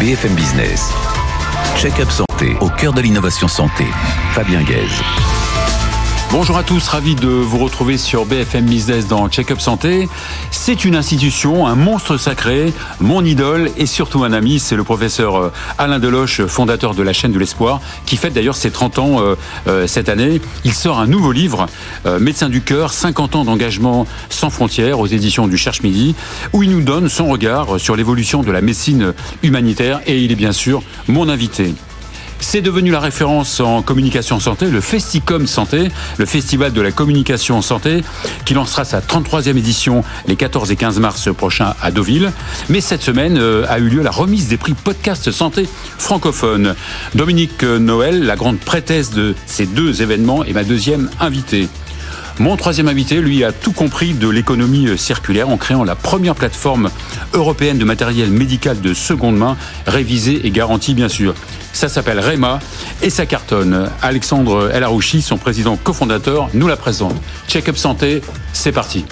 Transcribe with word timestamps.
BFM 0.00 0.34
Business. 0.34 0.92
Check-up 1.76 2.10
santé 2.10 2.56
au 2.60 2.68
cœur 2.68 2.92
de 2.92 3.00
l'innovation 3.00 3.48
santé. 3.48 3.84
Fabien 4.32 4.62
Guèze. 4.62 5.00
Bonjour 6.32 6.58
à 6.58 6.64
tous, 6.64 6.88
ravi 6.88 7.14
de 7.14 7.28
vous 7.28 7.58
retrouver 7.58 7.96
sur 7.96 8.26
BFM 8.26 8.66
Business 8.66 9.06
dans 9.06 9.28
Check-up 9.28 9.60
Santé. 9.60 10.08
C'est 10.50 10.84
une 10.84 10.96
institution, 10.96 11.66
un 11.66 11.76
monstre 11.76 12.16
sacré, 12.18 12.72
mon 13.00 13.24
idole 13.24 13.70
et 13.78 13.86
surtout 13.86 14.24
un 14.24 14.32
ami, 14.32 14.58
c'est 14.58 14.74
le 14.74 14.82
professeur 14.82 15.36
euh, 15.36 15.52
Alain 15.78 16.00
Deloche, 16.00 16.44
fondateur 16.46 16.94
de 16.94 17.02
la 17.02 17.12
chaîne 17.12 17.32
de 17.32 17.38
l'espoir, 17.38 17.80
qui 18.06 18.16
fête 18.16 18.34
d'ailleurs 18.34 18.56
ses 18.56 18.70
30 18.70 18.98
ans 18.98 19.20
euh, 19.20 19.36
euh, 19.68 19.86
cette 19.86 20.08
année. 20.08 20.40
Il 20.64 20.74
sort 20.74 20.98
un 20.98 21.06
nouveau 21.06 21.32
livre, 21.32 21.66
Médecin 22.20 22.48
du 22.48 22.60
cœur, 22.60 22.92
50 22.92 23.36
ans 23.36 23.44
d'engagement 23.44 24.06
sans 24.28 24.50
frontières 24.50 25.00
aux 25.00 25.06
éditions 25.06 25.46
du 25.46 25.56
Cherche 25.56 25.82
Midi, 25.82 26.14
où 26.52 26.62
il 26.62 26.70
nous 26.70 26.82
donne 26.82 27.08
son 27.08 27.26
regard 27.26 27.78
sur 27.78 27.96
l'évolution 27.96 28.42
de 28.42 28.50
la 28.50 28.60
médecine 28.60 29.14
humanitaire 29.42 30.00
et 30.06 30.18
il 30.18 30.32
est 30.32 30.36
bien 30.36 30.52
sûr 30.52 30.82
mon 31.08 31.28
invité. 31.28 31.74
C'est 32.40 32.60
devenu 32.60 32.90
la 32.90 33.00
référence 33.00 33.60
en 33.60 33.82
communication 33.82 34.40
santé, 34.40 34.66
le 34.66 34.80
Festicom 34.80 35.46
Santé, 35.46 35.88
le 36.18 36.26
festival 36.26 36.72
de 36.72 36.80
la 36.80 36.92
communication 36.92 37.62
santé, 37.62 38.02
qui 38.44 38.54
lancera 38.54 38.84
sa 38.84 39.00
33e 39.00 39.56
édition 39.56 40.04
les 40.26 40.36
14 40.36 40.70
et 40.70 40.76
15 40.76 41.00
mars 41.00 41.28
prochains 41.34 41.74
à 41.80 41.90
Deauville. 41.90 42.32
Mais 42.68 42.80
cette 42.80 43.02
semaine 43.02 43.38
euh, 43.38 43.64
a 43.68 43.78
eu 43.78 43.88
lieu 43.88 44.02
la 44.02 44.10
remise 44.10 44.48
des 44.48 44.56
prix 44.56 44.74
podcast 44.74 45.30
santé 45.30 45.68
francophone. 45.98 46.74
Dominique 47.14 47.62
Noël, 47.62 48.24
la 48.24 48.36
grande 48.36 48.58
prêtesse 48.58 49.10
de 49.10 49.34
ces 49.46 49.66
deux 49.66 50.02
événements, 50.02 50.44
est 50.44 50.52
ma 50.52 50.64
deuxième 50.64 51.10
invitée. 51.20 51.68
Mon 52.38 52.56
troisième 52.56 52.88
invité, 52.88 53.22
lui, 53.22 53.44
a 53.44 53.52
tout 53.52 53.72
compris 53.72 54.12
de 54.12 54.28
l'économie 54.28 54.98
circulaire 54.98 55.48
en 55.48 55.56
créant 55.56 55.84
la 55.84 55.94
première 55.94 56.34
plateforme 56.34 56.90
européenne 57.32 57.78
de 57.78 57.84
matériel 57.84 58.30
médical 58.30 58.80
de 58.82 58.92
seconde 58.92 59.38
main, 59.38 59.56
révisée 59.86 60.46
et 60.46 60.50
garantie 60.50 60.92
bien 60.92 61.08
sûr. 61.08 61.34
Ça 61.76 61.90
s'appelle 61.90 62.20
REMA 62.20 62.58
et 63.02 63.10
ça 63.10 63.26
cartonne. 63.26 63.90
Alexandre 64.00 64.70
Elarouchi, 64.74 65.20
son 65.20 65.36
président 65.36 65.76
cofondateur, 65.76 66.48
nous 66.54 66.68
la 66.68 66.76
présente. 66.76 67.14
Check-up 67.48 67.76
santé, 67.76 68.22
c'est 68.54 68.72
parti. 68.72 69.04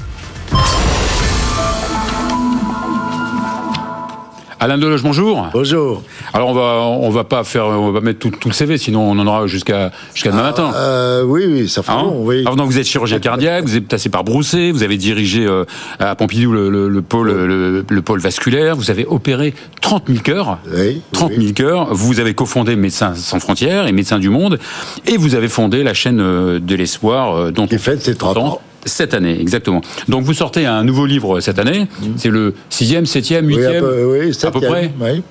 Alain 4.65 4.79
Deloge, 4.79 5.03
bonjour. 5.03 5.47
Bonjour. 5.53 6.03
Alors 6.33 6.49
on 6.49 6.55
va 6.55 6.63
on 6.81 7.11
va 7.11 7.25
pas 7.25 7.45
faire 7.45 7.67
on 7.67 7.91
va 7.93 8.01
mettre 8.01 8.19
tout, 8.19 8.31
tout 8.31 8.49
le 8.49 8.55
CV 8.55 8.79
sinon 8.79 9.03
on 9.11 9.19
en 9.19 9.27
aura 9.27 9.47
jusqu'à 9.47 9.93
jusqu'à 10.15 10.31
demain 10.31 10.43
matin. 10.45 10.73
Euh, 10.75 11.23
oui 11.23 11.45
oui 11.47 11.69
ça 11.69 11.83
fait 11.83 11.93
Hein 11.93 12.05
long 12.05 12.23
oui. 12.25 12.41
Alors 12.41 12.57
donc 12.57 12.71
vous 12.71 12.79
êtes 12.79 12.87
chirurgien 12.87 13.19
cardiaque, 13.19 13.65
vous 13.67 13.77
êtes 13.77 13.87
passé 13.89 14.09
par 14.09 14.25
Brousset, 14.25 14.71
vous 14.71 14.83
avez 14.83 14.97
dirigé 14.97 15.45
euh, 15.45 15.67
à 15.99 16.15
Pompidou 16.15 16.51
le, 16.53 16.71
le- 16.71 16.89
le 16.89 17.03
pôle 17.03 17.31
le, 17.31 17.85
le 17.87 18.03
pôle 18.03 18.21
vasculaire, 18.21 18.75
vous 18.75 18.91
avez 18.91 19.05
opéré 19.05 19.53
30 19.83 20.05
000 20.07 20.21
cœurs. 20.21 20.57
Oui, 20.75 21.03
30 21.13 21.33
000 21.33 21.43
oui. 21.43 21.53
cœurs. 21.53 21.89
Vous 21.93 22.19
avez 22.19 22.33
cofondé 22.33 22.75
Médecins 22.75 23.13
sans 23.17 23.41
frontières 23.41 23.87
et 23.87 23.93
Médecins 23.93 24.19
du 24.19 24.31
monde, 24.31 24.59
et 25.07 25.19
vous 25.19 25.35
avez 25.35 25.49
fondé 25.49 25.83
la 25.83 25.93
chaîne 25.93 26.21
euh, 26.21 26.59
de 26.59 26.75
l'espoir 26.75 27.53
dont 27.53 27.67
Qui 27.67 27.75
on 27.75 27.79
fête 27.79 28.01
ses 28.03 28.15
30 28.15 28.37
ans. 28.39 28.61
Cette 28.85 29.15
année, 29.15 29.41
exactement. 29.41 29.81
Donc 30.09 30.25
vous 30.25 30.35
sortez 30.35 30.67
un 30.67 30.85
nouveau 30.85 31.07
livre 31.07 31.41
cette 31.41 31.59
année. 31.59 31.87
C'est 32.17 32.31
le 32.31 32.55
sixième, 32.71 33.07
septième, 33.07 33.45
Mm. 33.47 33.49
Oui, 33.49 33.55
huitième, 33.57 33.77
à 33.77 33.81
peu, 33.89 34.05
oui, 34.05 34.33
à 34.43 34.51
peu 34.51 34.61
près. 34.61 34.93
oui. 35.01 35.23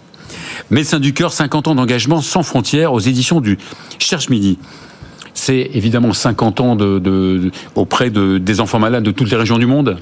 Médecins 0.71 0.99
du 0.99 1.13
cœur, 1.13 1.31
50 1.33 1.67
ans 1.67 1.75
d'engagement 1.75 2.21
sans 2.21 2.41
frontières 2.43 2.93
aux 2.93 2.99
éditions 2.99 3.41
du 3.41 3.57
Cherche 3.99 4.29
Midi. 4.29 4.57
C'est 5.33 5.69
évidemment 5.73 6.13
50 6.13 6.61
ans 6.61 6.75
de, 6.75 6.99
de- 6.99 7.37
de- 7.45 7.51
auprès 7.75 8.09
de, 8.09 8.37
des 8.37 8.59
enfants 8.59 8.79
malades 8.79 9.03
de 9.03 9.11
toutes 9.11 9.29
les 9.29 9.37
régions 9.37 9.57
du 9.57 9.65
monde. 9.65 9.97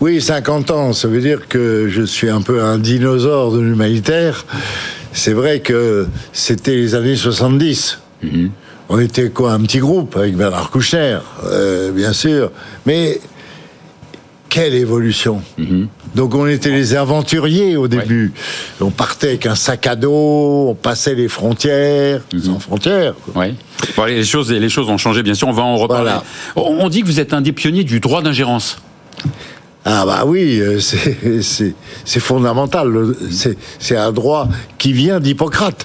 Oui, 0.00 0.20
50 0.20 0.70
ans, 0.70 0.92
ça 0.92 1.06
veut 1.08 1.20
dire 1.20 1.48
que 1.48 1.86
je 1.88 2.02
suis 2.02 2.28
un 2.28 2.40
peu 2.40 2.62
un 2.62 2.78
dinosaure 2.78 3.52
de 3.52 3.60
l'humanitaire. 3.60 4.44
C'est 5.12 5.32
vrai 5.32 5.60
que 5.60 6.06
c'était 6.32 6.74
les 6.76 6.94
années 6.94 7.16
70. 7.16 7.98
Mhm. 8.22 8.50
On 8.88 8.98
était 8.98 9.30
quoi, 9.30 9.52
un 9.52 9.60
petit 9.60 9.78
groupe 9.78 10.16
avec 10.16 10.36
Bernard 10.36 10.70
Kouchner, 10.70 11.18
euh, 11.44 11.90
bien 11.90 12.12
sûr. 12.12 12.50
Mais 12.86 13.18
quelle 14.50 14.74
évolution 14.74 15.42
Mhm. 15.58 15.88
Donc 16.14 16.34
on 16.34 16.46
était 16.46 16.70
les 16.70 16.94
aventuriers 16.94 17.76
au 17.76 17.88
début. 17.88 18.32
On 18.80 18.90
partait 18.90 19.28
avec 19.28 19.46
un 19.46 19.56
sac 19.56 19.86
à 19.86 19.96
dos, 19.96 20.68
on 20.70 20.74
passait 20.74 21.14
les 21.14 21.26
frontières, 21.28 22.20
Mhm. 22.32 22.40
sans 22.42 22.58
frontières. 22.60 23.14
quoi. 23.24 23.42
Ouais. 23.42 23.54
Bon, 23.96 24.04
les 24.04 24.22
choses, 24.24 24.52
les 24.52 24.68
choses 24.68 24.88
ont 24.88 24.98
changé, 24.98 25.22
bien 25.22 25.34
sûr. 25.34 25.48
On 25.48 25.52
va 25.52 25.62
en 25.62 25.76
reparler. 25.76 26.12
Voilà. 26.54 26.70
On 26.82 26.88
dit 26.88 27.00
que 27.02 27.06
vous 27.06 27.18
êtes 27.20 27.32
un 27.32 27.40
des 27.40 27.52
pionniers 27.52 27.84
du 27.84 28.00
droit 28.00 28.22
d'ingérence. 28.22 28.78
Ah 29.86 30.04
bah 30.06 30.24
oui, 30.26 30.60
euh, 30.60 30.78
c'est 30.80 32.20
fondamental. 32.20 32.90
C'est 33.78 33.96
un 33.96 34.12
droit 34.12 34.48
qui 34.78 34.92
vient 34.94 35.20
d'Hippocrate. 35.20 35.84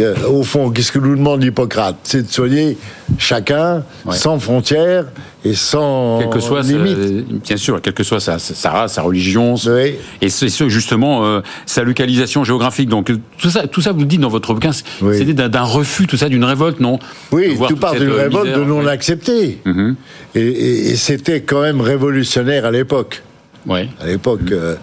Euh, 0.00 0.14
Au 0.28 0.42
fond, 0.42 0.70
qu'est-ce 0.70 0.92
que 0.92 0.98
nous 0.98 1.14
demande 1.16 1.44
Hippocrate? 1.44 1.96
C'est 2.04 2.26
de 2.26 2.32
soigner 2.32 2.78
chacun 3.18 3.82
Ouais. 4.06 4.16
sans 4.16 4.38
frontières 4.38 5.04
et 5.44 5.54
sans 5.54 6.20
Quelle 6.20 6.30
que 6.30 6.40
soit, 6.40 6.62
sa- 6.62 6.72
limite. 6.72 7.42
bien 7.42 7.56
sûr, 7.56 7.80
quelle 7.82 7.92
que 7.92 8.02
soit 8.04 8.20
sa, 8.20 8.38
sa 8.38 8.70
race, 8.70 8.94
sa 8.94 9.02
religion, 9.02 9.56
Oui. 9.66 9.94
et 10.22 10.28
ce, 10.30 10.68
justement 10.68 11.24
euh, 11.26 11.40
sa 11.66 11.82
localisation 11.82 12.44
géographique. 12.44 12.88
Donc 12.88 13.10
tout 13.38 13.50
ça, 13.50 13.66
tout 13.66 13.80
ça, 13.82 13.92
vous 13.92 14.00
le 14.00 14.06
dites 14.06 14.20
dans 14.20 14.28
votre 14.30 14.54
bouquin, 14.54 14.70
Oui. 15.02 15.16
c'est 15.18 15.32
d'un 15.34 15.62
refus, 15.64 16.06
tout 16.06 16.16
ça, 16.16 16.28
d'une 16.30 16.44
révolte, 16.44 16.80
non? 16.80 16.98
Oui, 17.32 17.56
tout 17.68 17.76
part 17.76 17.92
d'une 17.94 18.08
révolte 18.10 18.44
misère, 18.46 18.58
de 18.58 18.64
non 18.64 18.84
ouais. 18.84 18.90
accepter. 18.90 19.58
Mhm. 19.66 19.96
Et, 20.34 20.40
et- 20.40 20.90
et 20.90 20.96
c'était 20.96 21.40
quand 21.42 21.62
même 21.62 21.80
révolutionnaire 21.80 22.64
à 22.64 22.70
l'époque. 22.70 23.22
Ouais. 23.64 23.88
à 24.00 24.06
l'époque, 24.08 24.40
Mhm. 24.42 24.52
euh, 24.54 24.74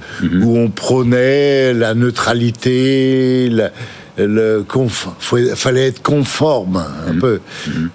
où 0.41 0.57
on 0.57 0.69
prônait 0.69 1.73
la 1.73 1.93
neutralité, 1.93 3.49
la- 3.49 3.71
le 4.17 4.65
fallait 5.55 5.87
être 5.87 6.01
conforme 6.01 6.83
un 7.07 7.13
Mhm. 7.13 7.19
peu. 7.19 7.39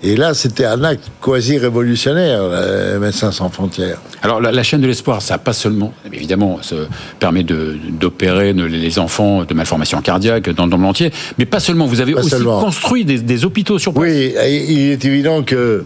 Et 0.02 0.16
là, 0.16 0.34
c'était 0.34 0.66
un 0.66 0.84
acte 0.84 1.04
quasi 1.22 1.56
révolutionnaire, 1.58 2.40
euh, 2.42 2.98
Médecins 2.98 3.32
sans 3.32 3.48
frontières. 3.48 3.98
Alors 4.22 4.40
la, 4.42 4.52
la 4.52 4.62
chaîne 4.62 4.80
de 4.82 4.86
l'espoir, 4.86 5.22
ça 5.22 5.38
pas 5.38 5.52
seulement, 5.54 5.92
évidemment, 6.12 6.58
ça 6.62 6.76
permet 7.18 7.44
d'opérer 7.44 8.52
les 8.52 8.98
enfants 8.98 9.44
de 9.44 9.54
malformations 9.54 10.00
cardiaques 10.02 10.50
dans, 10.50 10.66
dans 10.66 10.76
le 10.76 10.82
monde 10.82 10.90
entier, 10.90 11.12
mais 11.38 11.46
pas 11.46 11.60
seulement. 11.60 11.86
Vous 11.86 12.00
avez 12.02 12.12
Pas 12.12 12.20
aussi 12.20 12.30
seulement. 12.30 12.60
construit 12.60 13.04
des, 13.06 13.18
des 13.18 13.44
hôpitaux 13.44 13.78
sur 13.78 13.92
place. 13.92 14.04
Oui, 14.04 14.34
il 14.68 14.90
est 14.92 15.04
évident 15.04 15.42
que 15.42 15.84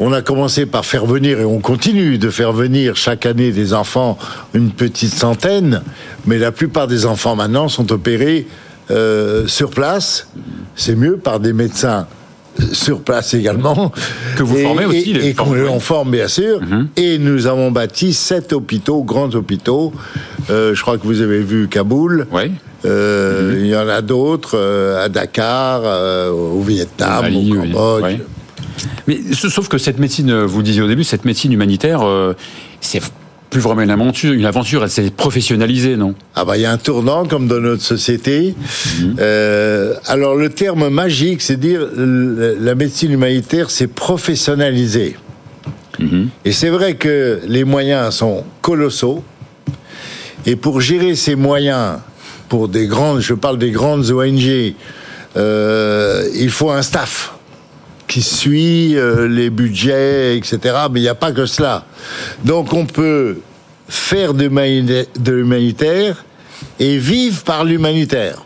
on 0.00 0.12
a 0.12 0.22
commencé 0.22 0.66
par 0.66 0.84
faire 0.84 1.06
venir, 1.06 1.38
et 1.40 1.44
on 1.44 1.60
continue 1.60 2.18
de 2.18 2.30
faire 2.30 2.52
venir 2.52 2.96
chaque 2.96 3.26
année 3.26 3.52
des 3.52 3.74
enfants, 3.74 4.18
une 4.54 4.70
petite 4.70 5.12
centaine, 5.14 5.82
mais 6.26 6.38
la 6.38 6.50
plupart 6.52 6.86
des 6.88 7.06
enfants 7.06 7.36
maintenant 7.36 7.68
sont 7.68 7.92
opérés 7.92 8.46
euh, 8.90 9.46
sur 9.46 9.70
place. 9.70 10.26
C'est 10.74 10.96
mieux 10.96 11.16
par 11.16 11.38
des 11.38 11.52
médecins 11.52 12.06
euh, 12.60 12.64
sur 12.72 13.02
place 13.02 13.34
également. 13.34 13.92
Que 14.36 14.42
vous 14.42 14.56
Et- 14.56 14.62
formez 14.62 14.86
aussi, 14.86 15.10
Et, 15.10 15.14
les 15.14 15.28
et 15.28 15.34
qu'on 15.34 15.50
oui. 15.52 15.80
forme, 15.80 16.10
bien 16.12 16.28
sûr. 16.28 16.60
Et 16.96 17.18
nous 17.18 17.46
avons 17.46 17.70
bâti 17.70 18.12
sept 18.14 18.52
hôpitaux, 18.52 19.02
grands 19.04 19.28
hôpitaux. 19.34 19.92
Euh, 20.48 20.74
je 20.74 20.80
crois 20.82 20.96
que 20.98 21.06
vous 21.06 21.20
avez 21.20 21.40
vu 21.40 21.68
Kaboul. 21.68 22.26
Ouais. 22.32 22.50
Euh, 22.86 23.58
Il 23.60 23.66
y 23.66 23.76
en 23.76 23.86
a 23.88 24.00
d'autres 24.00 24.58
à 24.98 25.08
Dakar, 25.10 25.82
au 26.32 26.62
Vietnam, 26.62 27.22
Mali, 27.24 27.52
au 27.52 27.60
oui. 27.60 27.72
Cambodge. 27.72 28.16
Mais 29.06 29.18
sauf 29.32 29.68
que 29.68 29.78
cette 29.78 29.98
médecine, 29.98 30.30
euh, 30.30 30.46
vous 30.46 30.58
le 30.58 30.64
disiez 30.64 30.82
au 30.82 30.88
début, 30.88 31.04
cette 31.04 31.24
médecine 31.24 31.52
humanitaire, 31.52 32.02
euh, 32.02 32.34
c'est 32.80 33.02
plus 33.50 33.60
vraiment 33.60 33.82
une 33.82 33.90
aventure, 33.90 34.32
une 34.32 34.46
aventure, 34.46 34.84
elle 34.84 34.90
s'est 34.90 35.10
professionnalisée, 35.10 35.96
non? 35.96 36.14
Ah 36.36 36.44
bah 36.44 36.56
il 36.56 36.62
y 36.62 36.66
a 36.66 36.72
un 36.72 36.78
tournant 36.78 37.26
comme 37.26 37.48
dans 37.48 37.60
notre 37.60 37.82
société. 37.82 38.54
Mhm. 39.00 39.16
Euh, 39.18 39.94
alors 40.06 40.36
le 40.36 40.50
terme 40.50 40.88
magique, 40.88 41.42
c'est 41.42 41.58
dire 41.58 41.80
la 41.96 42.74
médecine 42.76 43.10
humanitaire, 43.10 43.70
c'est 43.70 43.88
professionnalisé. 43.88 45.16
Mhm. 45.98 46.28
Et 46.44 46.52
c'est 46.52 46.70
vrai 46.70 46.94
que 46.94 47.40
les 47.46 47.64
moyens 47.64 48.14
sont 48.14 48.44
colossaux. 48.62 49.24
Et 50.46 50.56
pour 50.56 50.80
gérer 50.80 51.16
ces 51.16 51.34
moyens, 51.34 51.98
pour 52.48 52.68
des 52.68 52.86
grandes, 52.86 53.20
je 53.20 53.34
parle 53.34 53.58
des 53.58 53.70
grandes 53.72 54.10
ONG, 54.10 54.74
euh, 55.36 56.28
il 56.34 56.50
faut 56.50 56.70
un 56.70 56.82
staff 56.82 57.34
qui 58.10 58.22
suit 58.22 58.96
euh, 58.96 59.28
les 59.28 59.50
budgets, 59.50 60.36
etc. 60.36 60.58
Mais 60.90 60.98
il 60.98 61.02
n'y 61.04 61.08
a 61.08 61.14
pas 61.14 61.30
que 61.32 61.46
cela. 61.46 61.86
Donc 62.44 62.72
on 62.72 62.84
peut 62.84 63.38
faire 63.88 64.34
de 64.34 64.44
l'humani- 64.48 65.06
de 65.18 65.32
l'humanitaire 65.32 66.24
et 66.80 66.98
vivre 66.98 67.42
par 67.44 67.64
l'humanitaire. 67.64 68.44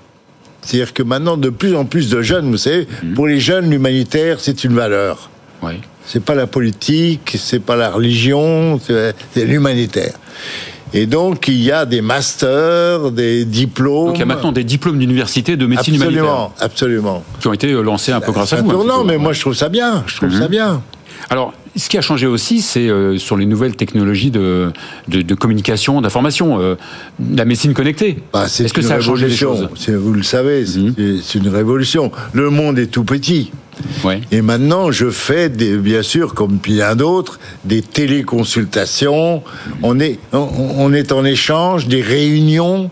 C'est-à-dire 0.63 0.93
que 0.93 1.03
maintenant, 1.03 1.37
de 1.39 1.49
plus 1.51 1.75
en 1.75 1.85
plus 1.87 2.09
de 2.11 2.21
jeunes, 2.23 2.51
vous 2.51 2.59
savez, 2.59 2.87
pour 3.15 3.27
les 3.27 3.41
jeunes, 3.41 3.71
l'humanitaire, 3.71 4.39
c'est 4.41 4.65
une 4.65 4.75
valeur. 4.75 5.31
Ouais. 5.63 5.81
C'est 6.07 6.23
pas 6.23 6.35
la 6.35 6.47
politique, 6.47 7.37
c'est 7.39 7.61
pas 7.61 7.77
la 7.77 7.91
religion, 7.91 8.79
c'est 8.87 9.45
l'humanitaire. 9.47 10.15
Et 10.97 11.07
donc, 11.07 11.49
il 11.49 11.61
y 11.61 11.73
a 11.73 11.87
des 11.87 12.01
masters, 12.01 13.11
des 13.11 13.45
diplômes. 13.45 14.07
Donc 14.07 14.17
il 14.17 14.21
y 14.21 14.23
a 14.23 14.27
maintenant 14.27 14.53
des 14.53 14.63
diplômes 14.63 14.99
d'université 14.99 15.57
de 15.57 15.67
médecine 15.67 15.97
humanitaire 15.97 16.23
Absolument, 16.25 16.55
absolument. 16.61 17.25
qui 17.41 17.49
ont 17.49 17.53
été 17.53 17.73
lancés 17.73 18.13
un 18.13 18.21
peu 18.21 18.31
grâce 18.31 18.53
à 18.53 18.63
vous. 18.63 18.71
peu. 18.71 19.05
mais 19.05 19.19
moi, 19.19 19.33
je 19.33 19.41
trouve 19.41 19.55
ça 19.55 19.69
bien. 19.69 20.05
Je 20.07 20.17
trouve 20.17 20.33
ça 20.33 20.47
bien. 20.47 20.83
Alors, 21.31 21.53
ce 21.77 21.89
qui 21.89 21.99
a 21.99 22.01
changé 22.01 22.27
aussi, 22.27 22.61
c'est 22.61 22.89
euh, 22.89 23.19
sur 23.19 23.37
les 23.37 23.47
nouvelles 23.47 23.77
technologies 23.77 24.31
de, 24.31 24.73
de, 25.09 25.35
communication, 25.35 26.01
d'information, 26.01 26.61
euh, 26.61 26.77
la 27.35 27.45
médecine 27.45 27.75
connectée. 27.75 28.19
Bah, 28.33 28.45
Est-ce 28.45 28.73
que 28.73 28.83
ça 28.83 28.95
a 28.95 29.01
changé 29.01 29.29
les 29.29 29.35
choses? 29.35 29.69
Vous 29.89 30.13
le 30.13 30.23
savez, 30.23 30.65
mhm. 30.65 31.21
c'est 31.23 31.39
une 31.39 31.49
révolution. 31.49 32.13
Le 32.33 32.51
monde 32.51 32.79
est 32.79 32.87
tout 32.87 33.05
petit. 33.05 33.51
Et 34.31 34.43
maintenant, 34.43 34.93
je 34.93 35.11
fais, 35.11 35.49
des, 35.49 35.77
bien 35.77 36.03
sûr, 36.03 36.35
comme 36.35 36.59
bien 36.59 36.95
d'autres, 36.95 37.41
des 37.65 37.83
téléconsultations. 37.83 39.43
On 39.83 39.99
est, 39.99 40.19
on, 40.33 40.93
est 40.93 41.13
en 41.13 41.25
échange, 41.25 41.89
des 41.89 42.03
réunions. 42.03 42.91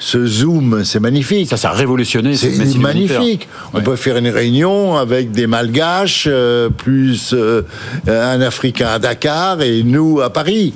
Ce 0.00 0.26
Zoom, 0.26 0.82
c'est 0.82 0.98
magnifique. 0.98 1.48
Ça, 1.48 1.58
ça 1.58 1.70
a 1.70 1.72
révolutionné. 1.72 2.34
C'est 2.34 2.78
magnifique. 2.78 3.48
On 3.74 3.82
peut 3.82 3.96
faire 3.96 4.16
une 4.16 4.28
réunion 4.28 4.96
avec 4.96 5.30
des 5.30 5.46
Malgaches, 5.46 6.24
euh, 6.26 6.70
plus 6.70 7.34
euh, 7.34 7.62
un 8.08 8.40
Africain 8.40 8.88
à 8.88 8.98
Dakar 8.98 9.60
et 9.60 9.82
nous 9.82 10.20
à 10.20 10.32
Paris. 10.32 10.72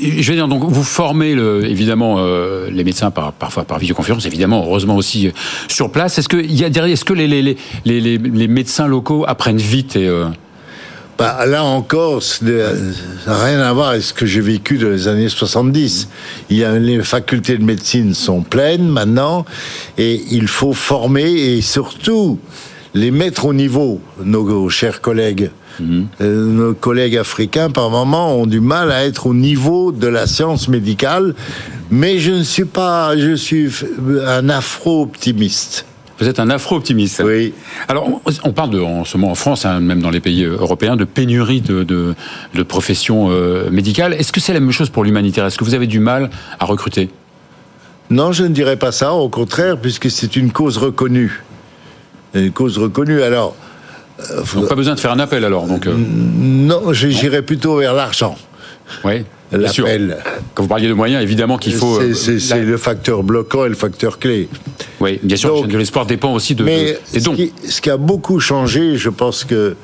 Je 0.00 0.28
vais 0.28 0.34
dire, 0.34 0.48
donc 0.48 0.64
vous 0.64 0.82
formez 0.82 1.34
le, 1.34 1.64
évidemment 1.64 2.16
euh, 2.18 2.68
les 2.70 2.84
médecins 2.84 3.10
par, 3.10 3.32
parfois 3.32 3.64
par 3.64 3.78
visioconférence, 3.78 4.26
évidemment, 4.26 4.64
heureusement 4.64 4.96
aussi 4.96 5.28
euh, 5.28 5.32
sur 5.68 5.92
place. 5.92 6.18
Est-ce 6.18 6.28
que 6.28 6.36
y 6.36 6.64
a 6.64 6.70
derrière, 6.70 6.92
est-ce 6.92 7.04
que 7.04 7.12
les, 7.12 7.28
les, 7.28 7.56
les, 7.84 8.18
les, 8.18 8.48
médecins 8.48 8.88
locaux 8.88 9.24
apprennent 9.28 9.58
vite 9.58 9.96
et 9.96 10.08
euh... 10.08 10.26
bah, 11.18 11.44
là 11.46 11.64
encore, 11.64 12.22
ça 12.22 12.44
n'a 12.44 13.44
rien 13.44 13.58
à 13.58 13.72
voir 13.72 13.88
avec 13.88 14.02
ce 14.02 14.14
que 14.14 14.24
j'ai 14.24 14.40
vécu 14.40 14.78
dans 14.78 14.88
les 14.88 15.08
années 15.08 15.28
70. 15.28 16.08
Il 16.48 16.56
y 16.56 16.64
a, 16.64 16.78
les 16.78 17.02
facultés 17.02 17.58
de 17.58 17.64
médecine 17.64 18.14
sont 18.14 18.42
pleines 18.42 18.88
maintenant, 18.88 19.44
et 19.98 20.22
il 20.30 20.46
faut 20.46 20.72
former 20.72 21.28
et 21.28 21.60
surtout 21.60 22.38
les 22.94 23.10
mettre 23.10 23.46
au 23.46 23.52
niveau, 23.52 24.00
nos 24.24 24.68
chers 24.68 25.00
collègues. 25.00 25.50
Euh, 25.80 26.44
nos 26.44 26.74
collègues 26.74 27.16
africains, 27.16 27.70
par 27.70 27.90
moments, 27.90 28.36
ont 28.36 28.46
du 28.46 28.60
mal 28.60 28.90
à 28.90 29.04
être 29.04 29.26
au 29.26 29.34
niveau 29.34 29.92
de 29.92 30.06
la 30.06 30.26
science 30.26 30.68
médicale, 30.68 31.34
mais 31.90 32.18
je 32.18 32.32
ne 32.32 32.42
suis 32.42 32.64
pas, 32.64 33.16
je 33.16 33.34
suis 33.34 33.68
un 34.24 34.48
afro-optimiste. 34.48 35.84
Vous 36.18 36.26
êtes 36.26 36.40
un 36.40 36.50
afro-optimiste. 36.50 37.22
Oui. 37.24 37.54
Alors, 37.86 38.20
on 38.42 38.52
parle 38.52 38.70
de, 38.70 38.80
en 38.80 39.04
ce 39.04 39.16
moment 39.16 39.32
en 39.32 39.36
France, 39.36 39.64
hein, 39.64 39.80
même 39.80 40.00
dans 40.00 40.10
les 40.10 40.20
pays 40.20 40.44
européens, 40.44 40.96
de 40.96 41.04
pénurie 41.04 41.60
de, 41.60 41.84
de, 41.84 42.62
professions 42.64 43.30
euh, 43.30 43.70
médicales. 43.70 44.14
Est-ce 44.14 44.32
que 44.32 44.40
c'est 44.40 44.52
la 44.52 44.60
même 44.60 44.72
chose 44.72 44.90
pour 44.90 45.04
l'humanitaire? 45.04 45.46
Est-ce 45.46 45.58
que 45.58 45.64
vous 45.64 45.74
avez 45.74 45.86
du 45.86 46.00
mal 46.00 46.30
à 46.58 46.64
recruter? 46.64 47.08
Non, 48.10 48.32
je 48.32 48.42
ne 48.42 48.48
dirais 48.48 48.76
pas 48.76 48.90
ça. 48.90 49.12
Au 49.12 49.28
contraire, 49.28 49.78
puisque 49.78 50.10
c'est 50.10 50.34
une 50.34 50.50
cause 50.50 50.78
reconnue. 50.78 51.44
Une 52.34 52.50
cause 52.50 52.78
reconnue. 52.78 53.22
Alors, 53.22 53.54
donc 54.54 54.68
pas 54.68 54.74
besoin 54.74 54.94
de 54.94 55.00
faire 55.00 55.12
un 55.12 55.20
appel 55.20 55.44
alors. 55.44 55.66
Donc, 55.66 55.86
euh. 55.86 55.94
Non, 55.96 56.92
j'irais 56.92 57.42
plutôt 57.42 57.76
vers 57.76 57.94
l'argent. 57.94 58.36
Oui. 59.04 59.24
L'appel. 59.50 60.18
Quand 60.54 60.64
vous 60.64 60.68
parliez 60.68 60.88
de 60.88 60.92
moyens, 60.92 61.22
évidemment 61.22 61.56
qu'il 61.56 61.72
faut. 61.72 62.00
C'est 62.14 62.52
euh, 62.52 62.64
le 62.64 62.76
facteur 62.76 63.22
bloquant 63.22 63.64
et 63.64 63.68
le 63.68 63.74
facteur 63.74 64.18
clé. 64.18 64.48
Oui, 65.00 65.18
bien 65.22 65.36
sûr, 65.36 65.66
de 65.66 65.78
l'espoir 65.78 66.04
dépend 66.04 66.34
aussi 66.34 66.54
de, 66.54 66.64
mais 66.64 66.98
des 67.12 67.20
dons. 67.20 67.32
Ce 67.32 67.36
qui, 67.36 67.52
ce 67.66 67.80
qui, 67.80 67.88
a 67.88 67.96
beaucoup 67.96 68.40
changé, 68.40 68.96
je 68.96 69.08
pense 69.08 69.44
que 69.44 69.74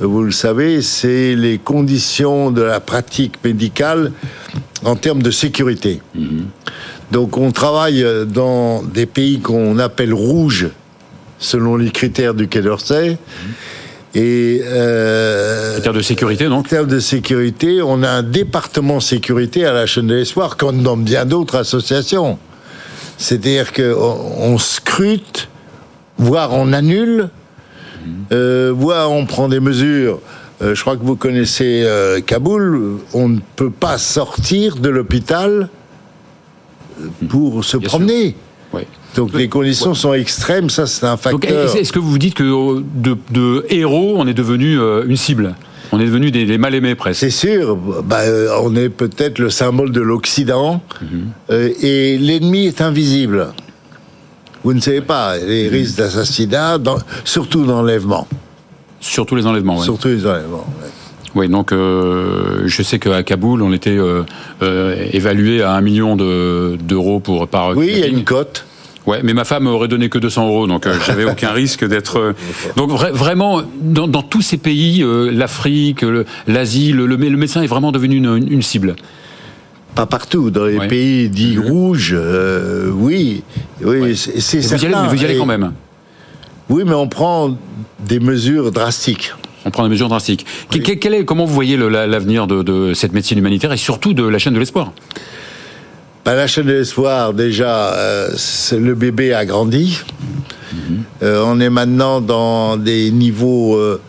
vous 0.00 0.22
le 0.22 0.32
savez, 0.32 0.80
c'est 0.80 1.34
les 1.34 1.58
conditions 1.58 2.50
de 2.50 2.62
la 2.62 2.80
pratique 2.80 3.34
médicale 3.44 4.12
en 4.84 4.96
termes 4.96 5.22
de 5.22 5.30
sécurité. 5.30 6.00
Mhm. 6.14 6.46
Donc 7.12 7.36
on 7.36 7.52
travaille 7.52 8.04
dans 8.26 8.82
des 8.82 9.06
pays 9.06 9.40
qu'on 9.40 9.78
appelle 9.78 10.14
rouges, 10.14 10.68
selon 11.38 11.76
les 11.76 11.90
critères 11.90 12.34
du 12.34 12.48
Quai 12.48 12.62
d'Orsay. 12.62 13.18
Et 14.14 14.60
euh, 14.64 15.80
de 15.80 16.00
sécurité, 16.00 16.48
donc. 16.48 16.66
En 16.66 16.68
termes 16.68 16.86
de 16.86 17.00
sécurité, 17.00 17.82
on 17.82 18.02
a 18.02 18.08
un 18.08 18.22
département 18.22 19.00
sécurité 19.00 19.64
à 19.64 19.72
la 19.72 19.86
chaîne 19.86 20.06
de 20.06 20.14
l'espoir, 20.14 20.56
comme 20.56 20.82
dans 20.82 20.96
bien 20.96 21.24
d'autres 21.24 21.56
associations. 21.56 22.38
C'est-à-dire 23.18 23.72
qu'on 23.72 24.16
on 24.38 24.58
scrute, 24.58 25.48
voire 26.18 26.52
on 26.52 26.72
annule, 26.72 27.28
euh, 28.32 28.72
voire 28.74 29.10
on 29.10 29.26
prend 29.26 29.48
des 29.48 29.60
mesures. 29.60 30.20
Euh, 30.62 30.74
je 30.74 30.80
crois 30.80 30.96
que 30.96 31.02
vous 31.02 31.16
connaissez 31.16 31.82
euh, 31.84 32.20
Kaboul. 32.20 32.98
On 33.12 33.28
ne 33.28 33.40
peut 33.56 33.70
pas 33.70 33.98
sortir 33.98 34.76
de 34.76 34.88
l'hôpital 34.88 35.68
pour 37.28 37.64
se 37.64 37.76
promener. 37.76 38.36
Donc 39.16 39.32
les 39.34 39.48
conditions 39.48 39.94
sont 39.94 40.12
extrêmes, 40.12 40.70
ça 40.70 40.86
c'est 40.86 41.06
un 41.06 41.16
facteur. 41.16 41.76
Est-ce 41.76 41.92
que 41.92 41.98
vous 41.98 42.10
vous 42.10 42.18
dites 42.18 42.34
que 42.34 42.82
de, 42.94 43.66
héros, 43.70 44.14
on 44.16 44.26
est 44.26 44.34
devenu 44.34 44.78
euh, 44.78 45.04
une 45.06 45.16
cible? 45.16 45.54
On 45.92 46.00
est 46.00 46.06
devenu 46.06 46.30
des, 46.30 46.58
mal-aimés 46.58 46.96
presque. 46.96 47.20
C'est 47.20 47.30
sûr. 47.30 47.76
Bah, 47.76 48.20
euh, 48.22 48.48
on 48.62 48.74
est 48.74 48.88
peut-être 48.88 49.38
le 49.38 49.50
symbole 49.50 49.92
de 49.92 50.00
l'Occident 50.00 50.82
mhm. 51.00 51.08
euh, 51.50 51.70
et 51.80 52.18
l'ennemi 52.18 52.66
est 52.66 52.80
invisible. 52.80 53.52
Vous 54.64 54.72
ne 54.72 54.80
savez 54.80 55.02
pas 55.02 55.36
les 55.36 55.68
mhm. 55.68 55.72
risques 55.72 55.98
d'assassinat, 55.98 56.78
surtout 57.24 57.64
d'enlèvement. 57.64 58.26
Surtout 58.98 59.36
les 59.36 59.46
enlèvements. 59.46 59.78
oui. 59.78 59.84
Surtout 59.84 60.08
les 60.08 60.26
enlèvements. 60.26 60.66
Oui, 61.34 61.48
donc 61.48 61.72
je 61.72 62.82
sais 62.82 62.98
qu'à 62.98 63.22
Kaboul, 63.22 63.62
on 63.62 63.72
était 63.72 63.98
évalué 65.12 65.62
à 65.62 65.72
un 65.72 65.80
million 65.80 66.16
d'euros 66.16 67.20
pour 67.20 67.48
par. 67.48 67.76
Oui, 67.76 67.90
il 67.90 67.98
y 67.98 68.04
a 68.04 68.06
une 68.06 68.24
cote. 68.24 68.64
Ouais, 69.06 69.20
mais 69.22 69.34
ma 69.34 69.44
femme 69.44 69.66
aurait 69.66 69.88
donné 69.88 70.08
que 70.08 70.18
200 70.18 70.48
euros, 70.48 70.66
donc 70.66 70.86
euh, 70.86 70.94
j'avais 71.06 71.24
aucun 71.24 71.52
risque 71.52 71.86
d'être. 71.86 72.18
Euh, 72.18 72.32
donc 72.76 72.90
vraiment, 72.90 73.62
dans, 73.80 74.22
tous 74.22 74.42
ces 74.42 74.56
pays, 74.56 75.02
euh, 75.02 75.30
l'Afrique, 75.30 76.04
l'Asie, 76.46 76.92
le, 76.92 77.06
le, 77.06 77.16
médecin 77.16 77.62
est 77.62 77.66
vraiment 77.66 77.92
devenu 77.92 78.16
une, 78.16 78.62
cible. 78.62 78.96
Pas 79.94 80.06
partout, 80.06 80.50
dans 80.50 80.64
les 80.64 80.88
pays 80.88 81.28
dits 81.28 81.56
mhm. 81.56 81.68
rouges, 81.68 82.16
oui, 82.94 83.42
oui, 83.82 84.16
c'est 84.16 84.62
certain. 84.62 85.06
vous 85.06 85.22
y 85.22 85.24
allez 85.24 85.36
quand 85.36 85.46
même. 85.46 85.72
Oui, 86.70 86.82
mais 86.86 86.94
on 86.94 87.08
prend 87.08 87.56
des 88.00 88.20
mesures 88.20 88.72
drastiques. 88.72 89.34
On 89.64 89.70
prend 89.70 89.82
des 89.82 89.88
mesures 89.88 90.08
drastiques. 90.08 90.46
Quel 90.70 91.14
est, 91.14 91.24
comment 91.24 91.44
vous 91.44 91.54
voyez 91.54 91.76
l'avenir 91.76 92.46
de, 92.46 92.62
de 92.62 92.94
cette 92.94 93.12
médecine 93.12 93.38
humanitaire 93.38 93.72
et 93.72 93.76
surtout 93.76 94.12
de 94.12 94.26
la 94.26 94.38
chaîne 94.38 94.54
de 94.54 94.58
l'espoir? 94.58 94.92
Bah, 96.24 96.34
la 96.34 96.46
chaîne 96.46 96.64
de 96.66 96.72
l'espoir, 96.72 97.34
déjà, 97.34 97.92
euh, 97.92 98.30
le 98.72 98.94
bébé 98.94 99.34
a 99.34 99.44
grandi. 99.44 99.98
Mhm. 100.72 101.02
Euh, 101.22 101.44
on 101.44 101.60
est 101.60 101.68
maintenant 101.68 102.22
dans 102.22 102.78
des 102.78 103.10
niveaux 103.10 103.76
euh, 103.76 104.00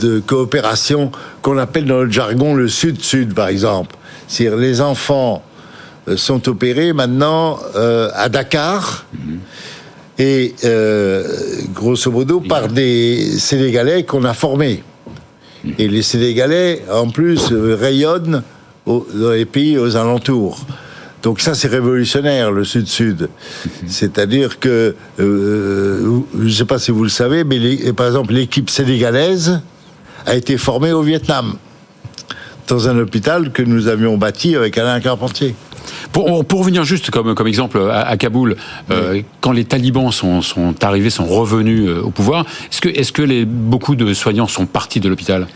de 0.00 0.18
coopération 0.18 1.12
qu'on 1.40 1.56
appelle 1.58 1.84
dans 1.84 2.02
le 2.02 2.10
jargon 2.10 2.54
le 2.54 2.66
sud-sud, 2.66 3.32
par 3.32 3.46
exemple. 3.46 3.94
C'est-à-dire 4.26 4.58
les 4.58 4.80
enfants 4.80 5.44
sont 6.16 6.48
opérés 6.48 6.92
maintenant 6.92 7.58
à 7.74 8.28
Dakar. 8.28 9.06
Mhm. 9.12 9.38
Et 10.18 10.54
grosso 11.72 12.10
modo 12.10 12.40
par 12.40 12.68
des 12.68 13.38
Sénégalais 13.38 14.04
qu'on 14.04 14.24
a 14.24 14.34
formés. 14.34 14.82
Mhm. 15.64 15.74
Et 15.78 15.88
les 15.88 16.02
Sénégalais, 16.02 16.84
en 16.90 17.08
plus, 17.08 17.52
rayonnent 17.52 18.42
dans 18.86 19.32
les 19.32 19.44
pays 19.46 19.78
aux 19.78 19.96
alentours. 19.96 20.64
Donc 21.24 21.40
ça, 21.40 21.54
c'est 21.54 21.68
révolutionnaire, 21.68 22.52
le 22.52 22.64
Sud-Sud. 22.64 23.30
C'est-à-dire 23.86 24.60
que, 24.60 24.94
euh, 25.20 26.20
je 26.38 26.44
ne 26.44 26.50
sais 26.50 26.66
pas 26.66 26.78
si 26.78 26.90
vous 26.90 27.02
le 27.02 27.08
savez, 27.08 27.44
mais 27.44 27.58
par 27.94 28.06
exemple, 28.06 28.34
l'équipe 28.34 28.68
sénégalaise 28.68 29.62
a 30.26 30.34
été 30.34 30.58
formée 30.58 30.92
au 30.92 31.00
Vietnam, 31.00 31.54
dans 32.68 32.88
un 32.88 32.98
hôpital 32.98 33.52
que 33.52 33.62
nous 33.62 33.88
avions 33.88 34.18
bâti 34.18 34.54
avec 34.54 34.76
Alain 34.76 35.00
Carpentier. 35.00 35.54
Pour, 36.12 36.44
pour 36.44 36.60
revenir 36.60 36.84
juste 36.84 37.10
comme, 37.10 37.34
comme 37.34 37.46
exemple 37.46 37.80
à, 37.90 38.16
Kaboul, 38.16 38.56
euh, 38.90 39.22
quand 39.40 39.52
les 39.52 39.64
talibans 39.64 40.10
sont, 40.12 40.42
sont, 40.42 40.74
arrivés, 40.82 41.10
sont 41.10 41.26
revenus 41.26 41.88
euh, 41.88 42.02
au 42.02 42.10
pouvoir, 42.10 42.44
est-ce 42.70 42.80
que, 42.80 42.88
est 42.88 43.02
-ce 43.02 43.12
que 43.12 43.22
les, 43.22 43.44
beaucoup 43.44 43.96
de 43.96 44.14
soignants 44.14 44.48
sont 44.48 44.66
partis 44.66 45.00
de 45.00 45.08
l'hôpital? 45.08 45.46